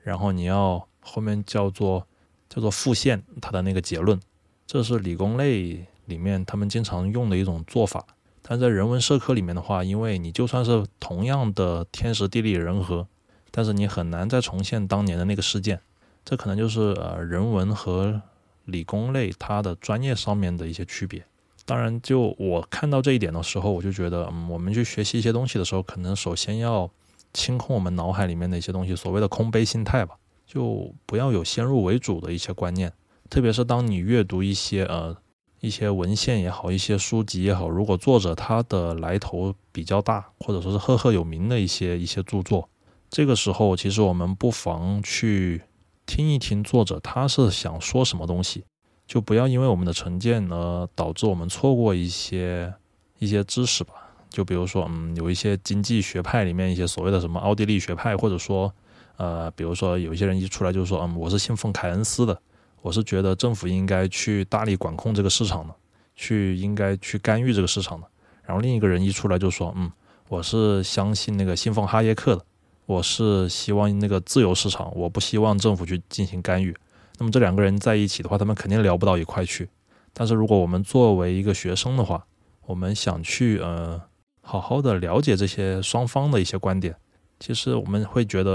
[0.00, 2.06] 然后你要后面叫做
[2.48, 4.20] 叫做复现它的那个结论，
[4.66, 8.04] 这是理工类里面他们经常用的一种做法。
[8.42, 13.08] 但在人文社科里面的话，因为你就算是同样的天时地利人和，
[13.56, 15.80] 但是你很难再重现当年的那个事件。
[16.26, 18.20] 这可能就是呃人文和
[18.66, 21.24] 理工类它的专业上面的一些区别。
[21.64, 26.90] 当然，就我看到这一点的时候，我就觉得，嗯，我们去学习一些东西的时候，可能首先要
[27.32, 30.16] 清空我们脑海里面的一些东西，所谓的空杯心态吧，
[30.46, 32.92] 就不要有先入为主的一些观念。
[33.30, 35.16] 特别是当你阅读一些呃
[35.60, 42.68] 一些文献也好，一些书籍也好，如果作者他的来头比较大，或者说是赫赫有名的一些一些著作，
[43.10, 45.62] 这个时候其实我们不妨去
[46.04, 48.64] 听一听作者他是想说什么东西。
[49.06, 52.74] 就不要因为我们的成见呢导致我们错过一些
[53.20, 53.92] 一些知识吧。
[54.28, 58.70] 就比如说，嗯，有一些经济学派里面一些所谓的什么奥地利学派，或者说，
[59.16, 62.38] 呃，比如说有一些人一出来就说，嗯，我是信奉凯恩斯的，
[62.82, 65.74] 我是觉得政府应该去大力管控这个市场的，
[66.16, 68.06] 去应该去干预这个市场的。
[68.42, 69.90] 然后另一个人一出来就说，嗯，
[70.28, 72.44] 我是相信那个信奉哈耶克的，
[72.86, 76.74] 我是希望那个自由市场，我不希望政府去进行干预。
[77.18, 79.68] 那么这两个人在一起的话，他们肯定聊不到一块去。
[80.12, 82.26] 但是如果我们作为一个学生的话，
[82.66, 84.00] 我们想去呃
[84.40, 86.94] 好好的了解这些双方的一些观点，
[87.40, 88.54] 其实我们会觉得，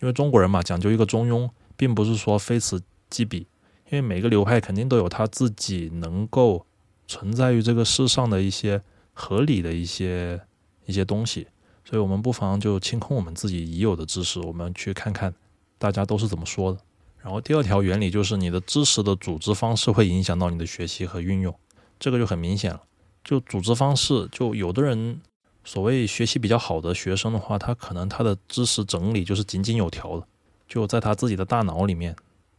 [0.00, 3.46] 因为中国人嘛讲究一个中庸，并不是说非此即彼，
[3.90, 6.66] 因为每个流派肯定都有他自己能够
[7.06, 10.40] 存在于这个世上的一些合理的一些
[10.86, 11.46] 一些东西，
[11.88, 15.32] 所以我们不妨就清空我们自己已有的知识，我们去看看
[15.78, 16.78] 大家都是怎么说的。
[17.22, 21.54] 然后第二条原理就是你的知识的组织方式会影响到你的学习和运用，
[21.98, 22.82] 这个就很明显了。
[23.24, 25.18] 就组织方式，就有的人
[25.64, 30.26] 所谓学习比较好的学生的话，他可能他的知识整理就是井井有条的，
[30.68, 32.14] 就在他自己的大脑里面，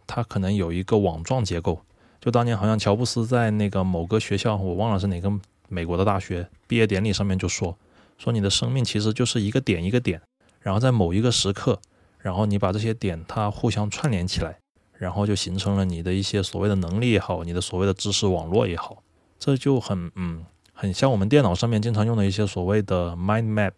[0.08, 1.80] 他可能有一个网状结构。
[2.20, 5.32] 就当年好像乔布斯在那个某个学校，我忘了是哪个
[5.68, 7.78] 美国的大学毕业典礼上面就说，
[8.19, 10.21] 说你的生命其实就是一个点一个点，
[10.60, 11.79] 然后在某一个时刻。
[12.21, 14.60] 然后你把这些点它互相串联起来，
[14.91, 19.01] 然后就形成了你的一些所谓的能力也好，你的所谓的知识网络也好，
[19.39, 23.71] 这就很嗯很像我们电脑上面经常用的一些所谓的 mind map，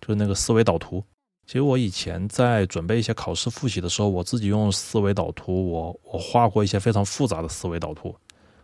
[0.00, 1.04] 就是那个思维导图。
[1.46, 8.16] 其实我以前在准备一些考试复习的时候，我自己用思维导图，我我画过一些非常复杂的思维导图。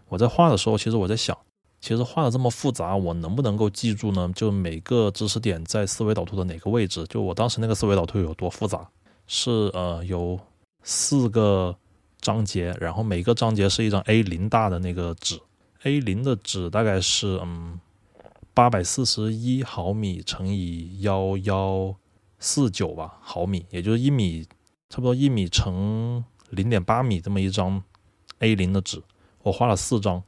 [0.08, 1.36] 我在画的时候，其实我在想，
[1.80, 4.30] 其实画的这么复杂，我能不能够记住呢？
[4.34, 7.06] 就每个知识点在思维导图的哪个位置？
[7.06, 8.88] 就我当时那个思维导图有多复杂？
[9.26, 10.38] 是呃有
[10.82, 11.76] 四个
[12.20, 15.38] 章节，然后每个章节是一张 A 零大的那个纸
[15.84, 17.78] ，A 零的纸大概是嗯
[18.54, 21.94] 八百四十一毫米乘以幺幺
[22.38, 24.44] 四九吧毫米，也就是一米
[24.90, 27.82] 差不多一米乘零点八米这么一张
[28.40, 29.02] A 零的纸，
[29.42, 30.22] 我画了四张，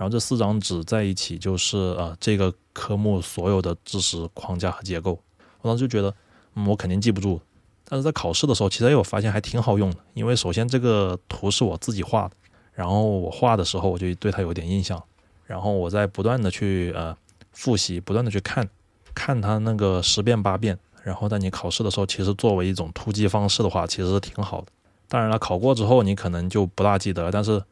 [0.00, 5.10] 然后这四张纸在一起就是呃这个科目所有的知识框架和结构，
[5.60, 6.14] 我当时就觉得
[6.54, 7.38] 嗯我肯定记不住。
[7.84, 12.30] 但是在考试的时候，其实我发现还挺好用的，因为首先这个图是我自己画的，
[12.72, 15.02] 然后我画的时候我就对它有点印象，
[15.44, 17.14] 然后我在不断的去呃
[17.52, 18.66] 复习，不断的去看，
[19.14, 24.68] 看它那个十遍八遍，然后在你考试的时候，其实作为一种突击方式的话，其实是挺好的。
[25.08, 27.62] 当然了，考过之后你可能就不大记得，但是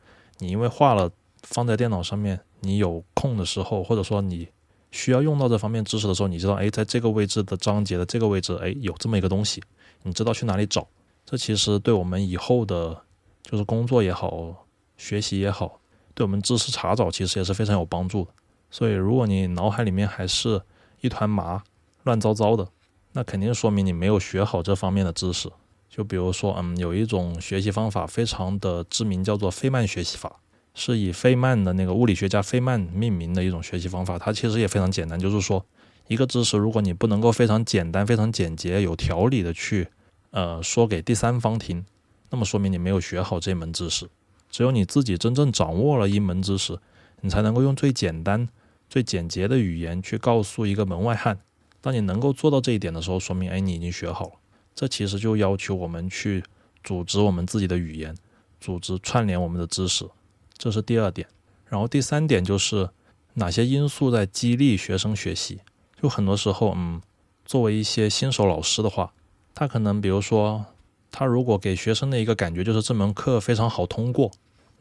[0.40, 1.10] 你因为画了
[1.42, 4.48] 放在电脑上面，你有空的时候，或者说你
[4.90, 9.62] 需要用到这方面知识的时候，你知道，哎，在这个位置的章节的这个位置，哎，有这么一个东西。
[10.02, 10.86] 你知道去哪里找？
[11.24, 12.96] 这其实对我们以后的，
[13.42, 14.54] 就是工作也好，
[14.96, 15.80] 学习也好，
[16.14, 18.30] 对我们知识查找其实也是非常有帮助的。
[18.70, 20.60] 所以，如果你脑海里面还是
[21.00, 21.62] 一团麻、
[22.04, 22.66] 乱糟糟的，
[23.12, 25.50] 那肯定说明你没有学好这方面的知识。
[25.90, 30.38] 就比如说，嗯，有一种学习方法非常的知名，叫做费曼学习法，
[30.78, 34.18] 是以费曼的那个物理学家费曼命名的一种学习方法。
[34.18, 35.66] 它其实也非常简单，就是说。
[36.06, 39.88] 一个知识，如果你不能够非常简单、非常简洁、有条理的去，
[40.30, 41.84] 呃，说给第三方听，
[42.30, 44.08] 那么说明你没有学好这门知识。
[44.50, 46.78] 只有你自己真正掌握了一门知识，
[47.20, 48.48] 你才能够用最简单、
[48.88, 51.38] 最简洁的语言去告诉一个门外汉。
[51.82, 54.32] 当你能够做到这一点的时候，说明哎，你已经学好了。
[54.74, 56.42] 这其实就要求我们去
[56.82, 58.16] 组织我们自己的语言，
[58.62, 60.08] 组织串联我们的知识，
[60.58, 61.26] 这是第二点。
[61.68, 62.88] 然后第三点就是
[63.34, 65.60] 哪些因素在激励学生学习。
[66.00, 67.00] 就很多时候，嗯，
[67.44, 69.12] 作为一些新手老师的话，
[69.54, 70.64] 他可能比如说，
[71.10, 74.30] 他如果给学生的一个感觉就是这门课非常好通过，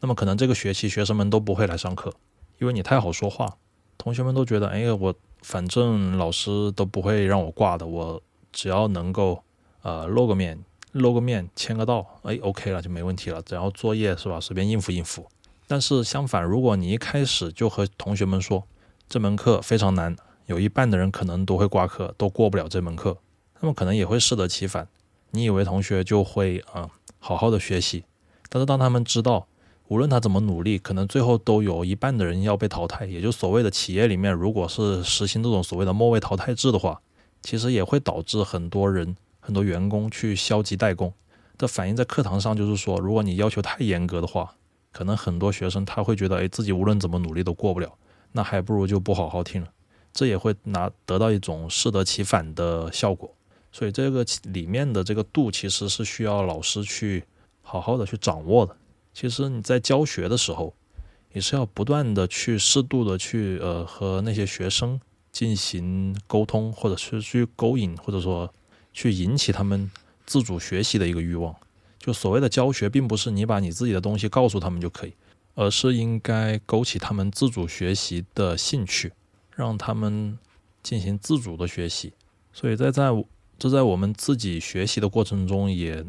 [0.00, 2.12] 那么可能这个学期学生们都不会来上课，
[2.58, 3.56] 因为你太好说话，
[3.96, 5.12] 同学们都觉得，哎，我
[5.42, 9.42] 反正老师都不会让我挂的，我只要能够
[9.82, 10.56] 呃露个面，
[10.92, 15.26] 露个面，签个到，哎，OK 了就没问题了，只要作业是吧，随便应付应付。
[15.68, 18.66] 但是相反，如果你一开始就和同学们说
[19.08, 23.18] 这门课非常难，有一半的人可能都会挂科，都过不了这门课，
[23.60, 24.88] 那么可能也会适得其反。
[25.30, 28.04] 你以为同学就会啊好好的学习，
[28.48, 29.46] 但是当他们知道，
[29.88, 37.00] 无论他怎么努力，可能最后都有一半的人要被淘汰，也就所谓的企业里面，如果是实行这种所谓的末位淘汰制的话，
[37.42, 41.12] 其实也会导致很多人很多员工去消极怠工。
[41.58, 44.54] 这反映在课堂上，就是说，如果你要求太严格的话，
[44.92, 47.92] 可能很多学生他会觉得，哎，自己无论怎么努力都过不了，
[48.32, 49.68] 那还不如就不好好听了。
[50.12, 53.32] 这也会拿得到一种适得其反的效果。
[53.70, 57.22] 所以这个里面的这个度，其实是需要老师去
[57.62, 58.74] 好好的去掌握的。
[59.12, 60.74] 其实你在教学的时候，
[61.32, 64.98] 也是要不断的去适度的去呃和那些学生
[65.30, 68.52] 进行沟通，或者是去勾引，或者说
[68.92, 69.90] 去引起他们
[70.24, 71.54] 自主学习的一个欲望。
[71.98, 75.12] 就所谓的教学，并不是你把你自己的东西告诉他们就可以，
[75.54, 79.12] 而是应该勾起他们自主学习的兴趣，
[79.54, 80.38] 让他们
[80.82, 82.12] 进行自主的学习。
[82.52, 83.10] 所以在在
[83.58, 86.04] 这在我们自己学习的过程中也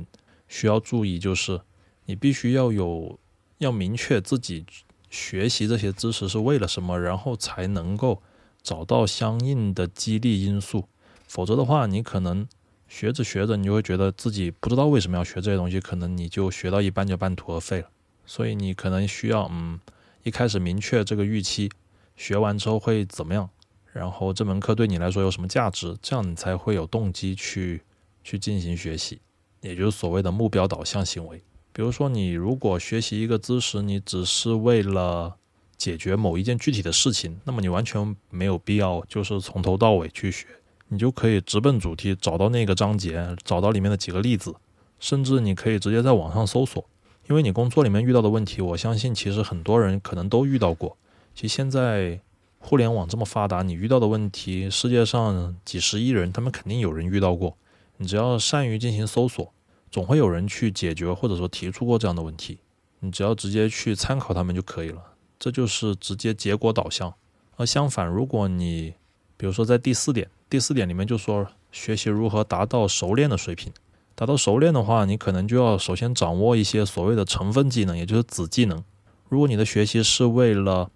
[0.48, 1.60] 需要注意，就是
[2.06, 3.20] 你必须要有
[3.58, 4.66] 要明确自己
[5.10, 8.22] 学习这些知识是为了什么，然后才能够
[8.62, 10.86] 找到相应的激励因素。
[11.28, 12.48] 否则的话，你可能
[12.90, 17.90] 学着学着，你就会觉得自己不知道为什么要学这些东西，可能你就学到一半就半途而废了。
[18.26, 19.80] 所以你可能需要嗯
[20.24, 21.72] 一开始明确这个预期，
[22.18, 23.50] 学完之后会怎么样。
[23.94, 25.98] 然后这门课对你来说有什么价值？
[26.02, 27.82] 这样你才会有动机去
[28.24, 29.20] 去进行学习，
[29.62, 31.42] 也就是所谓的目标导向行为。
[31.72, 35.38] 比如说，你如果学习一个知识，你只是为了
[35.78, 40.46] 解决某一件具体的事情，那么你完全没有必要就是从头到尾去学，
[40.90, 44.54] 你就可以直奔主题，找到那个章节，找到里面的几个例子，
[45.00, 46.84] 甚至你可以直接在网上搜索，
[47.30, 50.98] 因为你工作里面遇到的问题，我相信其实很多人可能都遇到过。
[51.34, 52.20] 其实现在。
[52.62, 57.56] 互联网这么发达，你遇到的问题，世界上几十亿人，他们肯定有人遇到过。
[57.96, 59.54] 你只要善于进行搜索，
[59.90, 62.60] 总会有人去解决或者说提出过这样的问题。
[63.00, 65.02] 你只要直接去参考他们就可以了，
[65.40, 67.14] 这就是直接结果导向。
[67.56, 68.94] 而相反，如果你
[69.40, 73.72] 比如说在第四点，第四点里面就说学习如何达到熟练的水平。
[74.14, 78.84] 达到熟练的话，你可能就要首先掌握一些所谓的成分技能，也就是子技能。
[79.30, 80.92] 如果你的学习是为了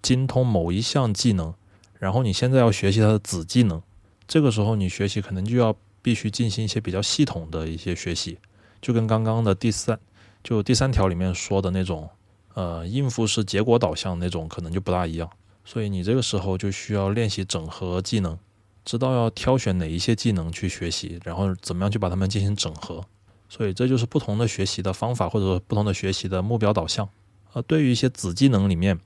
[0.00, 1.52] 精通某一项技能，
[1.98, 3.82] 然后你现在要学习它的子技能，
[4.26, 8.38] 这个时候你学习可能就要必须进行一些比较系统的一些学习，
[8.80, 10.00] 就跟刚刚的第三
[10.42, 12.08] 就第三条里面说的那种，
[12.54, 15.28] 呃，应付式结果导向那种可能就不大一样。
[15.66, 18.38] 所以你这个时候就需要练习整合技能，
[18.86, 23.04] 知道要挑选哪一些技能去学习，然后怎么样去把它们进行整合。
[23.50, 27.06] 所以这就是不同的学习的方法，或者说不同的学习的目标导向。
[27.52, 28.98] 呃，对于一些子技能里面。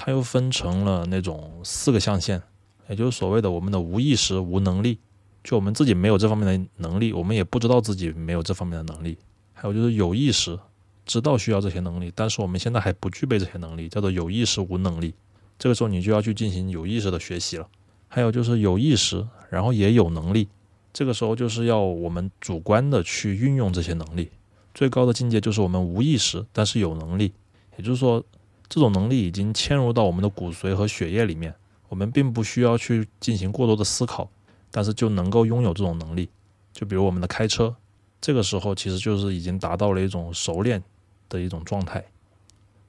[0.00, 2.40] 它又分成了那种四个象限，
[2.88, 5.00] 也就是所谓的我们的无意识、无能力，
[5.42, 9.18] 就我们自己没有这方面的能力，我们也不知道自己没有这方面的能力。
[9.52, 10.56] 还有就是有意识，
[11.04, 15.12] 知道需要这些能力，但是我们现在还不具备这些能力，叫做有意识无能力。
[15.58, 17.68] 这个时候你就要去进行有意识的学习了。
[18.08, 20.48] 还有就是有意识，然后也有能力，
[20.92, 24.30] 这个时候就是要我们主观的去运用这些能力。
[24.74, 27.32] 最高的境界就是我们无意识，但是有能力，
[27.76, 28.24] 也就是说。
[28.70, 31.54] 这种能力已经嵌入到我们的骨髓和血液里面，
[31.88, 34.30] 我们并不需要去进行过多的思考，
[34.70, 36.28] 但是就能够拥有这种能力。
[36.74, 37.74] 就比如我们的开车，
[38.20, 40.84] 这个时候其实就是已经达到了一种熟练
[41.30, 42.04] 的一种状态。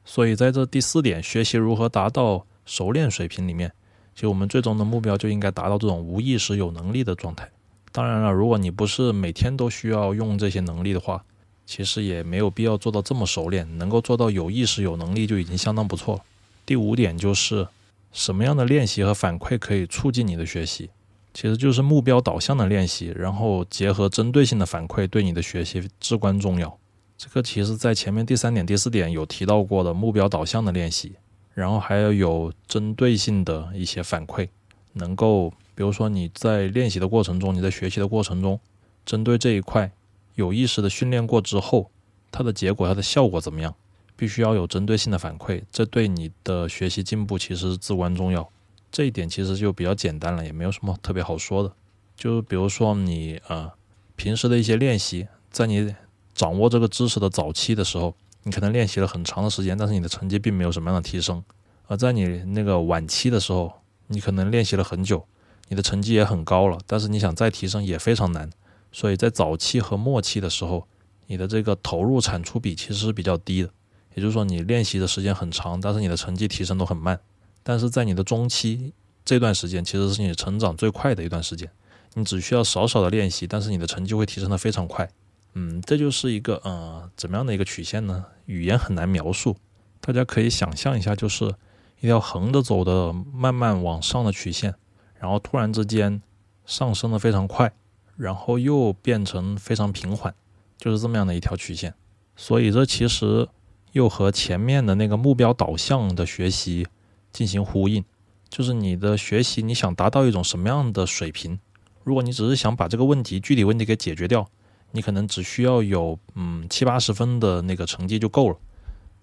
[0.03, 3.73] 所以在这第四点，学习如何达到熟练水平里面，
[4.13, 7.49] 其实我们最终的目标就应该达到这种无意识有能力的状态。
[7.91, 11.25] 当然了，如果你不是每天都需要用这些能力的话，
[11.65, 16.23] 其实也没有必要做到这么熟练，能够做到有意识、有能力就已经相当不错了。
[16.63, 17.67] 第五点就是
[18.11, 20.91] 什么样的练习和反馈可以促进你的学习，
[21.33, 26.77] 其实就是目标导向的练习，然后结合针对性的反馈，对你的学习至关重要。
[27.17, 31.13] 这个其实在前面第三点、第四点有提到过的目标导向的练习，
[31.59, 34.47] 然后还要有针对性的一些反馈，
[34.93, 38.57] 能够比如说你在练习的过程中，你在学习的过程中，
[39.05, 39.91] 针对这一块。
[40.35, 41.91] 有意识的训练过之后，
[42.31, 43.75] 它的结果、它的效果怎么样？
[44.15, 48.49] 必须要有针对性的反馈，这对你的学习进步其实是至关重要。
[48.89, 51.73] 这一点其实就比较简单了，也没有什么特别好说的。
[52.15, 53.73] 就比如说你啊，
[54.15, 55.93] 平时的一些练习，在你
[56.33, 61.41] 掌握这个知识的早期的时候，你可能练习了很长的时间，但是你的成绩并没有什么样的提升；
[61.87, 63.71] 而在你那个晚期的时候，
[64.07, 65.25] 你可能练习了很久，
[65.67, 68.49] 你的成绩也很高了，但是你想再提升也非常难。
[68.91, 70.87] 所以在早期和末期的时候，
[71.27, 73.69] 你的这个投入产出比其实是比较低的，
[74.15, 77.19] 也就是说你练习的时间很长，但是你的成绩提升都很慢。
[77.61, 81.69] 但是在你的中期这段时间，其实是你成长最快的一段时间，
[82.15, 85.07] 你只需要少少的练习，但是你的成绩会提升的非常快。
[85.53, 88.25] 嗯，这就是一个呃怎么样的一个曲线呢？
[88.45, 89.57] 语言很难描述，
[89.99, 91.53] 大家可以想象一下，就是
[91.99, 94.75] 一条横着走的慢慢往上的曲线，
[95.19, 96.21] 然后突然之间
[96.65, 97.73] 上升的非常快，
[98.15, 100.33] 然后又变成非常平缓，
[100.77, 101.95] 就是这么样的一条曲线。
[102.35, 103.47] 所以这其实
[103.91, 106.87] 又和前面的那个目标导向的学习
[107.33, 108.05] 进行呼应，
[108.49, 111.59] 就是你的学习你想达到一种什么样的水平？
[112.03, 114.47] 如果你只是想把这个问题具体问题给解决掉。
[114.91, 118.57] 你可能只需要有嗯七八十分的那个成绩就够了，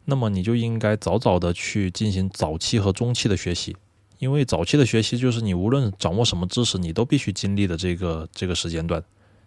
[0.04, 3.76] 那么你就应该早早的去进行早期和中期的学习，
[4.18, 9.02] 因为早期的学习就是你无论掌握什么知识，你都必须经历的这个这个时间段，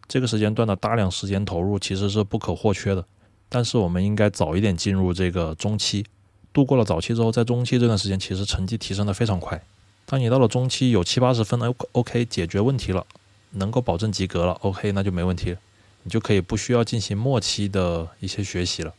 [0.07, 3.05] 这个时间段的大量时间投入其实是不可或缺的。
[3.47, 6.05] 但是我们应该早一点进入这个中期，
[6.51, 9.59] 度过了早期之后，在中期这段时间其实成绩提升的非常快。
[10.05, 11.59] 当你到了中期有七八十分
[11.93, 13.05] ，OK 解决问题了，
[13.51, 15.57] 能够保证及格了，OK 那就没问题了。
[16.03, 18.93] 你就可以不需要进行末期的一些学习了。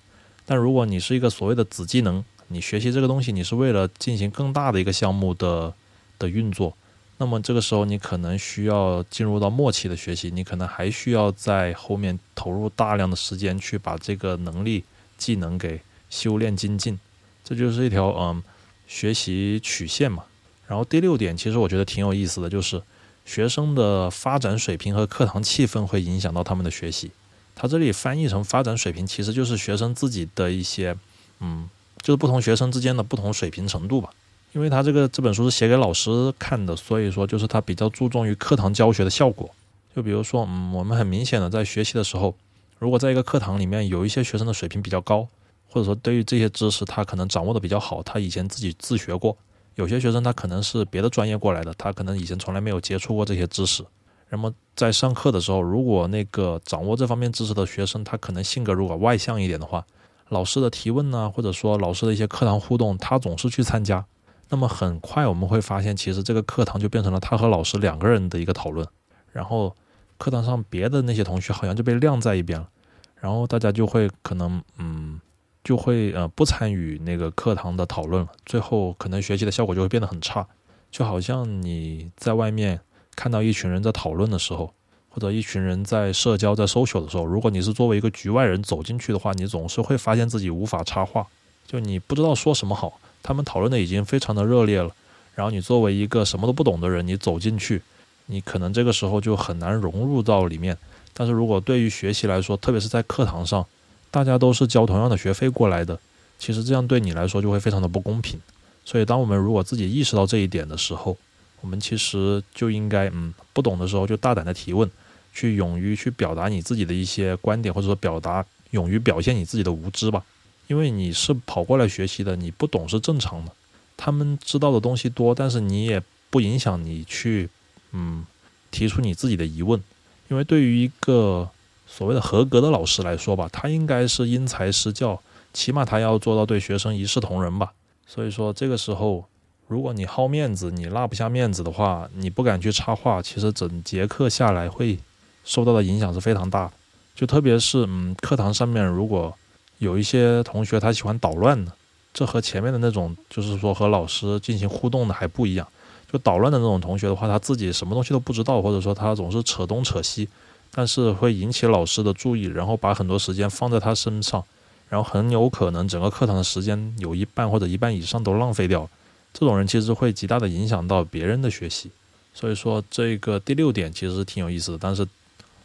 [0.44, 5.72] 但如果你是一个所谓的子技能，你学习这个东西，你是为了进行更大的一个项目的
[6.18, 6.76] 的运作，
[7.18, 14.84] 那么这个时候你可能需要进入到末期的学习，你可能还需要在后面投入大量的时间去把这个能力、
[15.16, 16.98] 技能给修炼精进。
[17.44, 18.42] 这就是一条嗯
[18.86, 20.24] 学习曲线嘛。
[20.66, 22.82] 然后第六点，其实我觉得挺有意思的，就是。
[23.24, 27.10] 学生的发展水平和课堂气氛会影响到他们的学习。
[27.54, 30.96] 他这里翻译成发展水平，其实就是学生自己的一些，
[31.40, 31.68] 嗯，
[32.00, 34.10] 就是不同学生之间的不同水平程度吧。
[34.52, 39.48] 因为他这个这本书是写给老师看的，所以说就是他比较注重于课堂教学的效果。
[39.94, 42.34] 就比如说，嗯，我们很明显的在学习的时候，
[42.78, 45.28] 如果在一个课堂里面有一些学生的水平比较高，
[45.68, 49.36] 或者说对于这些知识他可能掌握的比较好，他以前自己自学过。
[49.76, 53.84] 有些学生他可能是别的专业过来的，他可能以前从来没有接触过这些知识。
[54.28, 59.84] 那么在上课的时候，如果那个掌握这方面知识的学生，他可能性格如果外向一点的话，
[60.28, 64.04] 老师的提问呢，或者说老师的一些课堂互动，他总是去参加。
[64.48, 68.86] 那么很快我们会发现，其实这个课堂就变成了他和老师两个人的一个讨论。
[69.32, 69.74] 然后
[70.18, 72.68] 课堂上别的那些同学好像就被晾在一边了，
[73.16, 75.20] 然后大家就会可能嗯。
[75.62, 80.46] 就会呃不参与那个课堂的讨论了，最后可能学习的效果就会变得很差。
[80.90, 82.80] 就好像你在外面
[83.14, 84.72] 看到一群人在讨论的时候，
[85.08, 91.26] 或者一群人在社交在 social 的时候，如果你是作为一个局外人走进去的话，你总是会发现自己无法插话，
[91.66, 92.98] 就你不知道说什么好。
[93.22, 94.90] 他们讨论的已经非常的热烈了，
[95.34, 97.82] 然后你作为一个什么都不懂的人，你走进去，
[98.26, 100.76] 你可能这个时候就很难融入到里面。
[101.12, 103.66] 但是如果对于学习来说，特别是在课堂上，
[104.10, 105.98] 大家都是交同样的学费过来的，
[106.38, 108.40] 其实这样对你来说就会非常的不公平。
[108.84, 111.16] 所以，当我们如果自己意识到这一点的时候，
[111.60, 114.90] 我们其实就应该，嗯，不懂的时候就大胆的提问，
[115.32, 120.24] 去勇于去表达你自己的一些观点，或者说表达，勇于表现你自己的无知吧。
[120.66, 123.52] 因为你是跑过来学习的，你不懂是正常的。
[123.96, 127.50] 他们知道的东西多，但是你也不影响你去，
[127.92, 128.24] 嗯，
[128.70, 129.80] 提出你自己的疑问。
[130.28, 131.50] 因为对于一个
[131.92, 135.20] 所谓的合格的老师来说吧，他应该是因材施教，
[135.52, 137.72] 起码他要做到对学生一视同仁吧。
[138.06, 139.24] 所以说这个时候，
[139.66, 144.98] 如果你好面子，你拉不下面子的话，你不敢去插话，其实整节课下来会
[145.44, 146.72] 受到的影响是非常大的。
[147.14, 149.36] 就特别是嗯，课堂上面如果
[149.78, 151.72] 有一些同学他喜欢捣乱的，
[152.14, 155.66] 这和前面的那种就是说和老师进行互动的还不一样。
[156.10, 160.28] 就捣乱的那种同学的话，他自己什么东西都不知道，或者说他总是扯东扯西。
[160.72, 164.44] 但是会引起老师的注意，然后把很多时间放在他身上，
[164.88, 168.88] 然后很有可能整个课堂的时间有一半或者一半以上都浪费掉。
[169.32, 171.90] 这种人其实会极大的影响到别人的学习。
[172.32, 174.78] 所以说这个第六点其实挺有意思的。
[174.80, 175.06] 但是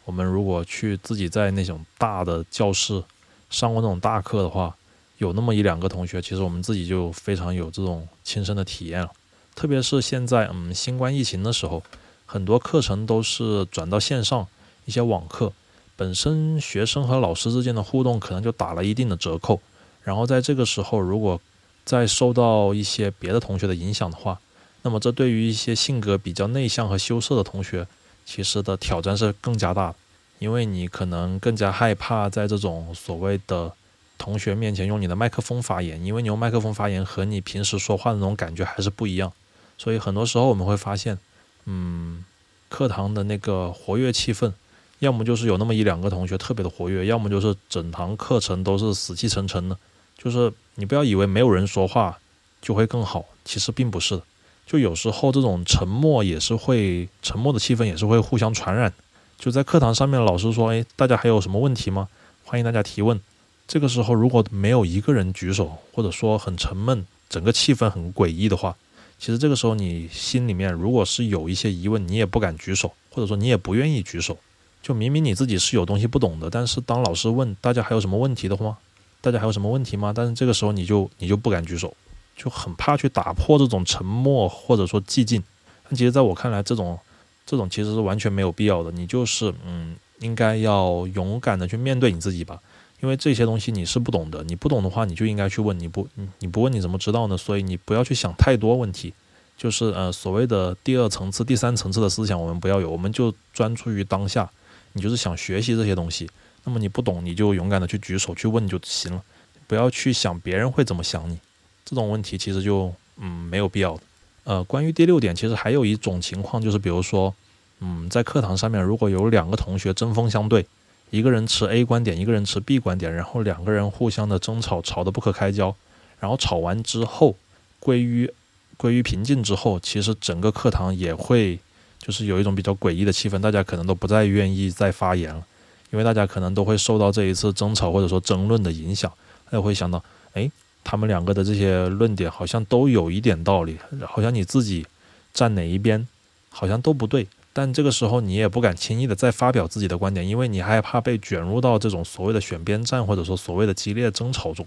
[0.04, 3.02] 我们如果去自己在那种大的教室
[3.48, 4.74] 上过那种大课的话，
[5.18, 9.10] 有那么一两个同学，其实我们自己就非常有这种亲身的体验了。
[9.54, 11.82] 特别是现在嗯新冠疫情的时候，
[12.26, 14.46] 很多课程都是转到线上。
[14.86, 15.52] 一些网课
[15.96, 19.60] 本身，学生和老师之间的互动可能就打了一定的折扣。
[20.02, 21.40] 然后在这个时候，如果
[21.84, 24.40] 再受到一些别的同学的影响的话，
[24.82, 27.86] 那么这对于一些性格比较内向和羞涩的同学，
[28.24, 29.96] 其实的挑战是更加大的。
[30.38, 33.72] 因为你可能更加害怕在这种所谓的
[34.18, 39.32] 同学面前用你的麦克风发言，因为你用麦克风发言和你平时说话的那种感觉还是不一样。
[39.78, 41.18] 所以很多时候我们会发现，
[41.64, 42.22] 嗯，
[42.68, 44.52] 课堂的那个活跃气氛。
[45.00, 49.76] 要么就是有那么一两个同学特别的活跃，要么就是整堂课程都是死气沉沉的，
[50.16, 52.18] 就是你不要以为没有人说话
[52.62, 54.22] 就会更好，其实并不是的。
[54.66, 58.92] 就有时候这种沉默也是会，沉默的气氛也是会互相传染。
[59.38, 62.08] 就在课堂上面，老师说：“哎，大家还有什么问题吗？
[62.42, 63.20] 欢迎大家提问。”
[63.68, 68.76] 这个时候如果没有一个人举手，或者说很沉闷，整个气氛很诡异的话，
[69.18, 74.38] 其实这个时候你心里面如果是有一些疑问，你也不敢举手，或者说你也不愿意举手。
[74.86, 78.78] 就明明你自己是有东西不懂的，但是当老师问大家还有什么问题的话，
[79.20, 80.12] 大家还有什么问题吗？
[80.14, 81.92] 但是这个时候你就你就不敢举手。
[82.36, 85.42] 就很怕去打破这种沉默或者说寂静，
[85.82, 86.96] 但其实在我看来，这种
[87.44, 88.92] 这种其实是完全没有必要的。
[88.92, 92.60] 你就是嗯，应该要勇敢的去面对你自己吧，
[93.00, 95.76] 因为这些东西你是不懂的，你不懂的话，你就应该去问。
[95.80, 96.06] 你不
[96.38, 97.36] 你不问你怎么知道呢？
[97.36, 99.14] 所以你不要去想太多问题，
[99.56, 104.50] 就是呃所谓的第二层次、第三层次的思想，我们不要有，我们就专注于当下。
[104.96, 106.26] 你就是想学习这些东西，
[106.64, 109.22] 那么你不懂，你就勇敢的去举手去问就行了，
[109.66, 111.38] 不要去想别人会怎么想你。
[111.84, 114.00] 这种问题其实就嗯没有必要。
[114.44, 117.34] 呃，关于第六点，其实还有一种情况，就是比如说，
[117.80, 120.64] 嗯，在课堂上面如果有两个同学针锋相对，
[121.10, 125.76] 一个人持 A 观点，一个人持 B 观点，然后两个人互相的争吵，吵得不可开交，
[126.20, 127.36] 然后吵完之后
[127.78, 128.32] 归于
[128.76, 131.58] 归于平静之后，其实整个课堂也会
[132.06, 135.44] 就是有一种比较诡异的气氛，大家可能都不再愿意再发言了，
[135.90, 139.10] 因为大家可能都会受到这一次争吵或者说争论的影响，
[139.46, 140.04] 大家会想到，
[140.34, 140.50] 哎。
[140.88, 143.76] 他们两个的这些论点好像都有一点道理，
[144.06, 144.86] 好像你自己
[145.34, 146.06] 站哪一边，
[146.48, 147.26] 好像都不对。
[147.52, 154.64] 但这个时候你也不敢轻易的再发表自己的观点，因为你害怕被卷入到这种所谓的选边站或者说所谓的激烈争吵中。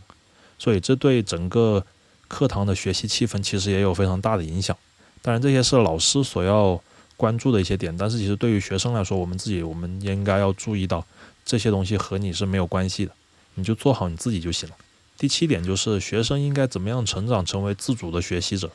[0.57, 1.85] 所以这对整个
[2.27, 4.75] 课堂的学习气氛其实也有非常大的影响。
[5.21, 6.77] 当然这些是老师所要
[7.19, 11.05] 关注的一些点，但是其实对于学生来说，我们自己我们应该要注意到
[11.43, 13.11] 这些东西和你是没有关系的，
[13.55, 14.75] 你就做好你自己就行了。
[15.17, 18.71] 第七点就是学生应该怎么样成长成为自主的学习者。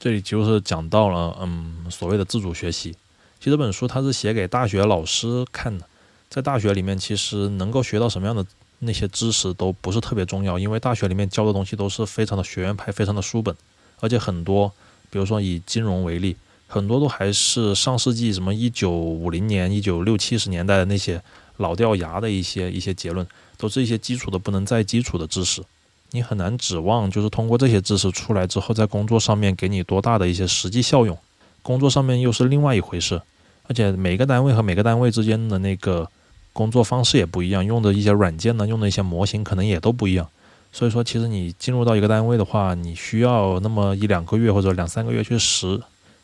[0.00, 2.92] 这里就是讲到了，嗯，所谓的自主学习。
[3.38, 5.86] 其实这本书它是写给大学老师看的。
[6.30, 8.46] 在大学里面，其实能够学到什么样的
[8.78, 13.54] 那些知识都不是特别重要，因为大学里面教的东西都是非常的学院派，非常的书本，
[14.00, 14.72] 而且很多，
[15.10, 16.34] 比如说以金融为例，
[16.72, 21.20] 很多都还是上世纪什么一九五零年、一九六七十年代的那些
[21.58, 23.26] 老掉牙的一些一些结论。
[23.58, 25.62] 都是一些基础的不能再基础的知识，
[26.10, 31.16] 你很难指望就是通过这些知识出来之后，在工作上面给你多大的一些实际效用。
[31.62, 33.22] 工作上面又是另外一回事，
[33.68, 36.08] 而且每个单位和每个单位之间的那个
[36.52, 40.28] 工作方式也不一样，用的一些软件呢，用的一些模型可能也都不一样。
[40.72, 45.80] 所以说，其实你进入到一个单位的话，你需要那么一两个月或者两三个月去实、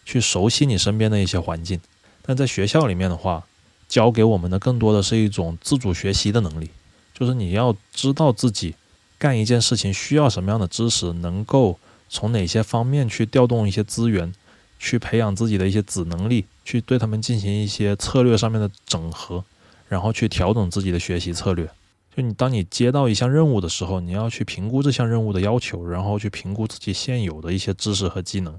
[0.09, 1.79] 去熟悉你身边的一些环境。
[2.23, 3.45] 但在学校里面的话，
[3.87, 6.71] 教给我们的更多的是一种自主学习的能力。
[7.13, 8.75] 就是你要知道自己
[9.19, 11.79] 干一件事情需要什么样的知识，能够
[12.09, 14.33] 从哪些方面去调动一些资源，
[14.79, 19.45] 去培养自己的一些子能力，去对他们进行一些策略上面的整合，
[19.89, 21.69] 然后去调整自己的学习策略。
[22.17, 28.59] 就你当你接到一项任务的时候，你要去评估这项任务的要求，然后去评估自己现有的一些知识和技能，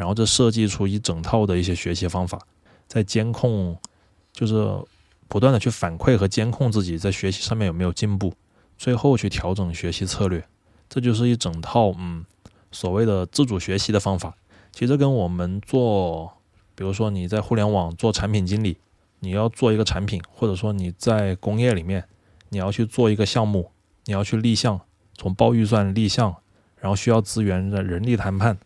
[0.00, 2.40] 然后这设计出一整套的一些学习方法，
[2.88, 3.76] 在监控，
[4.32, 4.56] 就是。
[5.32, 8.34] 不断的去反馈和监控自己在学习上面有没有进步，
[8.76, 10.44] 最后去调整学习策略，
[10.88, 12.24] 这就是一整套嗯
[12.72, 14.34] 所谓的自主学习的方法。
[14.72, 16.32] 其实跟我们做，
[16.74, 18.78] 比如说你在互联网做产品经理，
[19.20, 22.04] 你要做一个产品，或者说你在工业里面
[22.48, 23.70] 你要去做一个项目，
[24.06, 24.80] 你要去立项，
[25.14, 26.34] 从报预算立项，
[26.80, 28.58] 然后需要资源的人力谈判，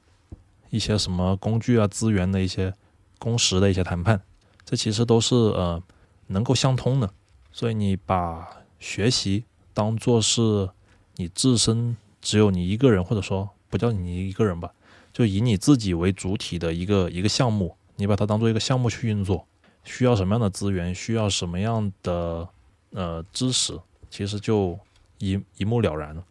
[0.74, 2.74] 一些什么工具啊资源的一些
[3.18, 4.20] 工时的一些谈判，
[4.64, 5.82] 这其实都是呃。
[6.28, 7.10] 能够相通的，
[7.52, 8.48] 所以你把
[8.78, 9.44] 学习
[9.74, 10.70] 当做是
[11.16, 14.72] 你自身只有你一个人，或者说不叫你一个人吧，
[15.12, 19.46] 就以你自己为主体的一个一个项目，你把它当做一个项目去运作，
[19.84, 22.48] 需要什么样的资源，需要什么样的
[22.92, 24.78] 呃知识，其实就
[25.18, 26.24] 一一目了然了。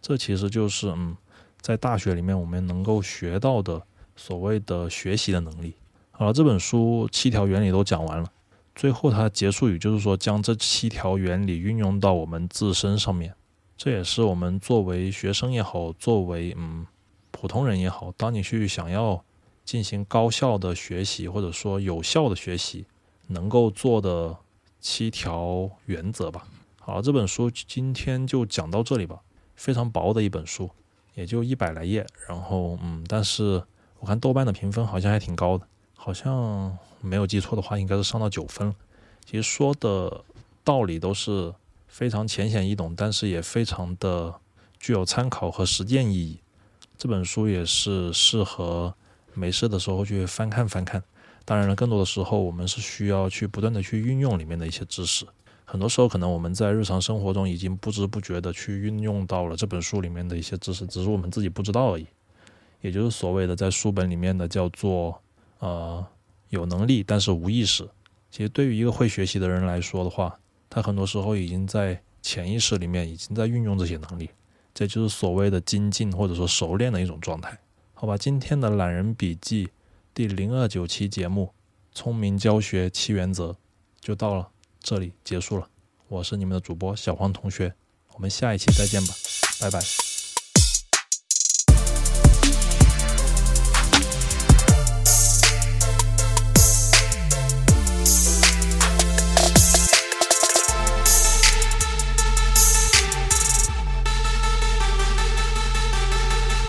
[0.00, 1.16] 这其实就是嗯，
[1.64, 3.82] 在大学里面我们能够学到的
[4.14, 5.74] 所谓的学习的能力。
[6.10, 8.30] 好了，这本书七条原理都讲完了。
[8.74, 13.34] 最后，它结束语就是说，将这七条原理运用到我们自身上面。
[13.78, 16.86] 这也是我们作为学生也好，作为嗯
[17.30, 19.24] 普通人也好，当你去想要
[19.64, 22.84] 进行高效的学习，或者说有效的学习，
[23.28, 24.36] 能够做的
[24.80, 26.46] 七条原则吧。
[26.78, 29.20] 好了，这本书今天就讲到这里吧。
[29.56, 30.68] 非常薄的一本书，
[31.14, 32.06] 也就一百来页。
[32.28, 33.62] 然后嗯，但是
[34.00, 35.66] 我看豆瓣的评分好像还挺高的。
[35.94, 38.74] 好像没有记错的话，应该是上到九分。
[39.24, 40.22] 其实说的
[40.62, 41.54] 道理都是
[41.88, 44.34] 非常浅显易懂，但是也非常的
[44.78, 46.38] 具有参考和实践意义。
[46.98, 48.94] 这本书也是适合
[49.32, 51.02] 没事的时候去翻看翻看。
[51.46, 55.26] 当然了，更多的时候我们是需要去不断的去运用里面的一些知识。
[55.64, 62.06] 很多时候，可能我们在日常生活中已经不知不觉的去运用到了这本书里面的一些知识，只是我们自己不知道而已。
[62.80, 65.18] 也就是所谓的在书本里面的叫做
[65.58, 66.06] 呃
[66.50, 67.88] 有能力但是无意识。
[68.30, 70.38] 其实对于一个会学习的人来说的话，
[70.68, 74.28] 他很多时候已经在潜意识里面已经在运用这些能力，
[74.74, 77.58] 这就是所谓的精进或者说熟练的一种状态。
[77.94, 79.70] 好吧，今天的懒人笔记
[80.12, 81.54] 第零二九期节目
[81.98, 83.52] 《聪明教学七原则》
[84.00, 84.50] 就到了
[84.84, 85.66] 这里结束了。
[86.08, 87.74] 我是你们的主播小黄同学，
[88.12, 89.14] 我们下一期再见吧，
[89.58, 90.13] 拜拜。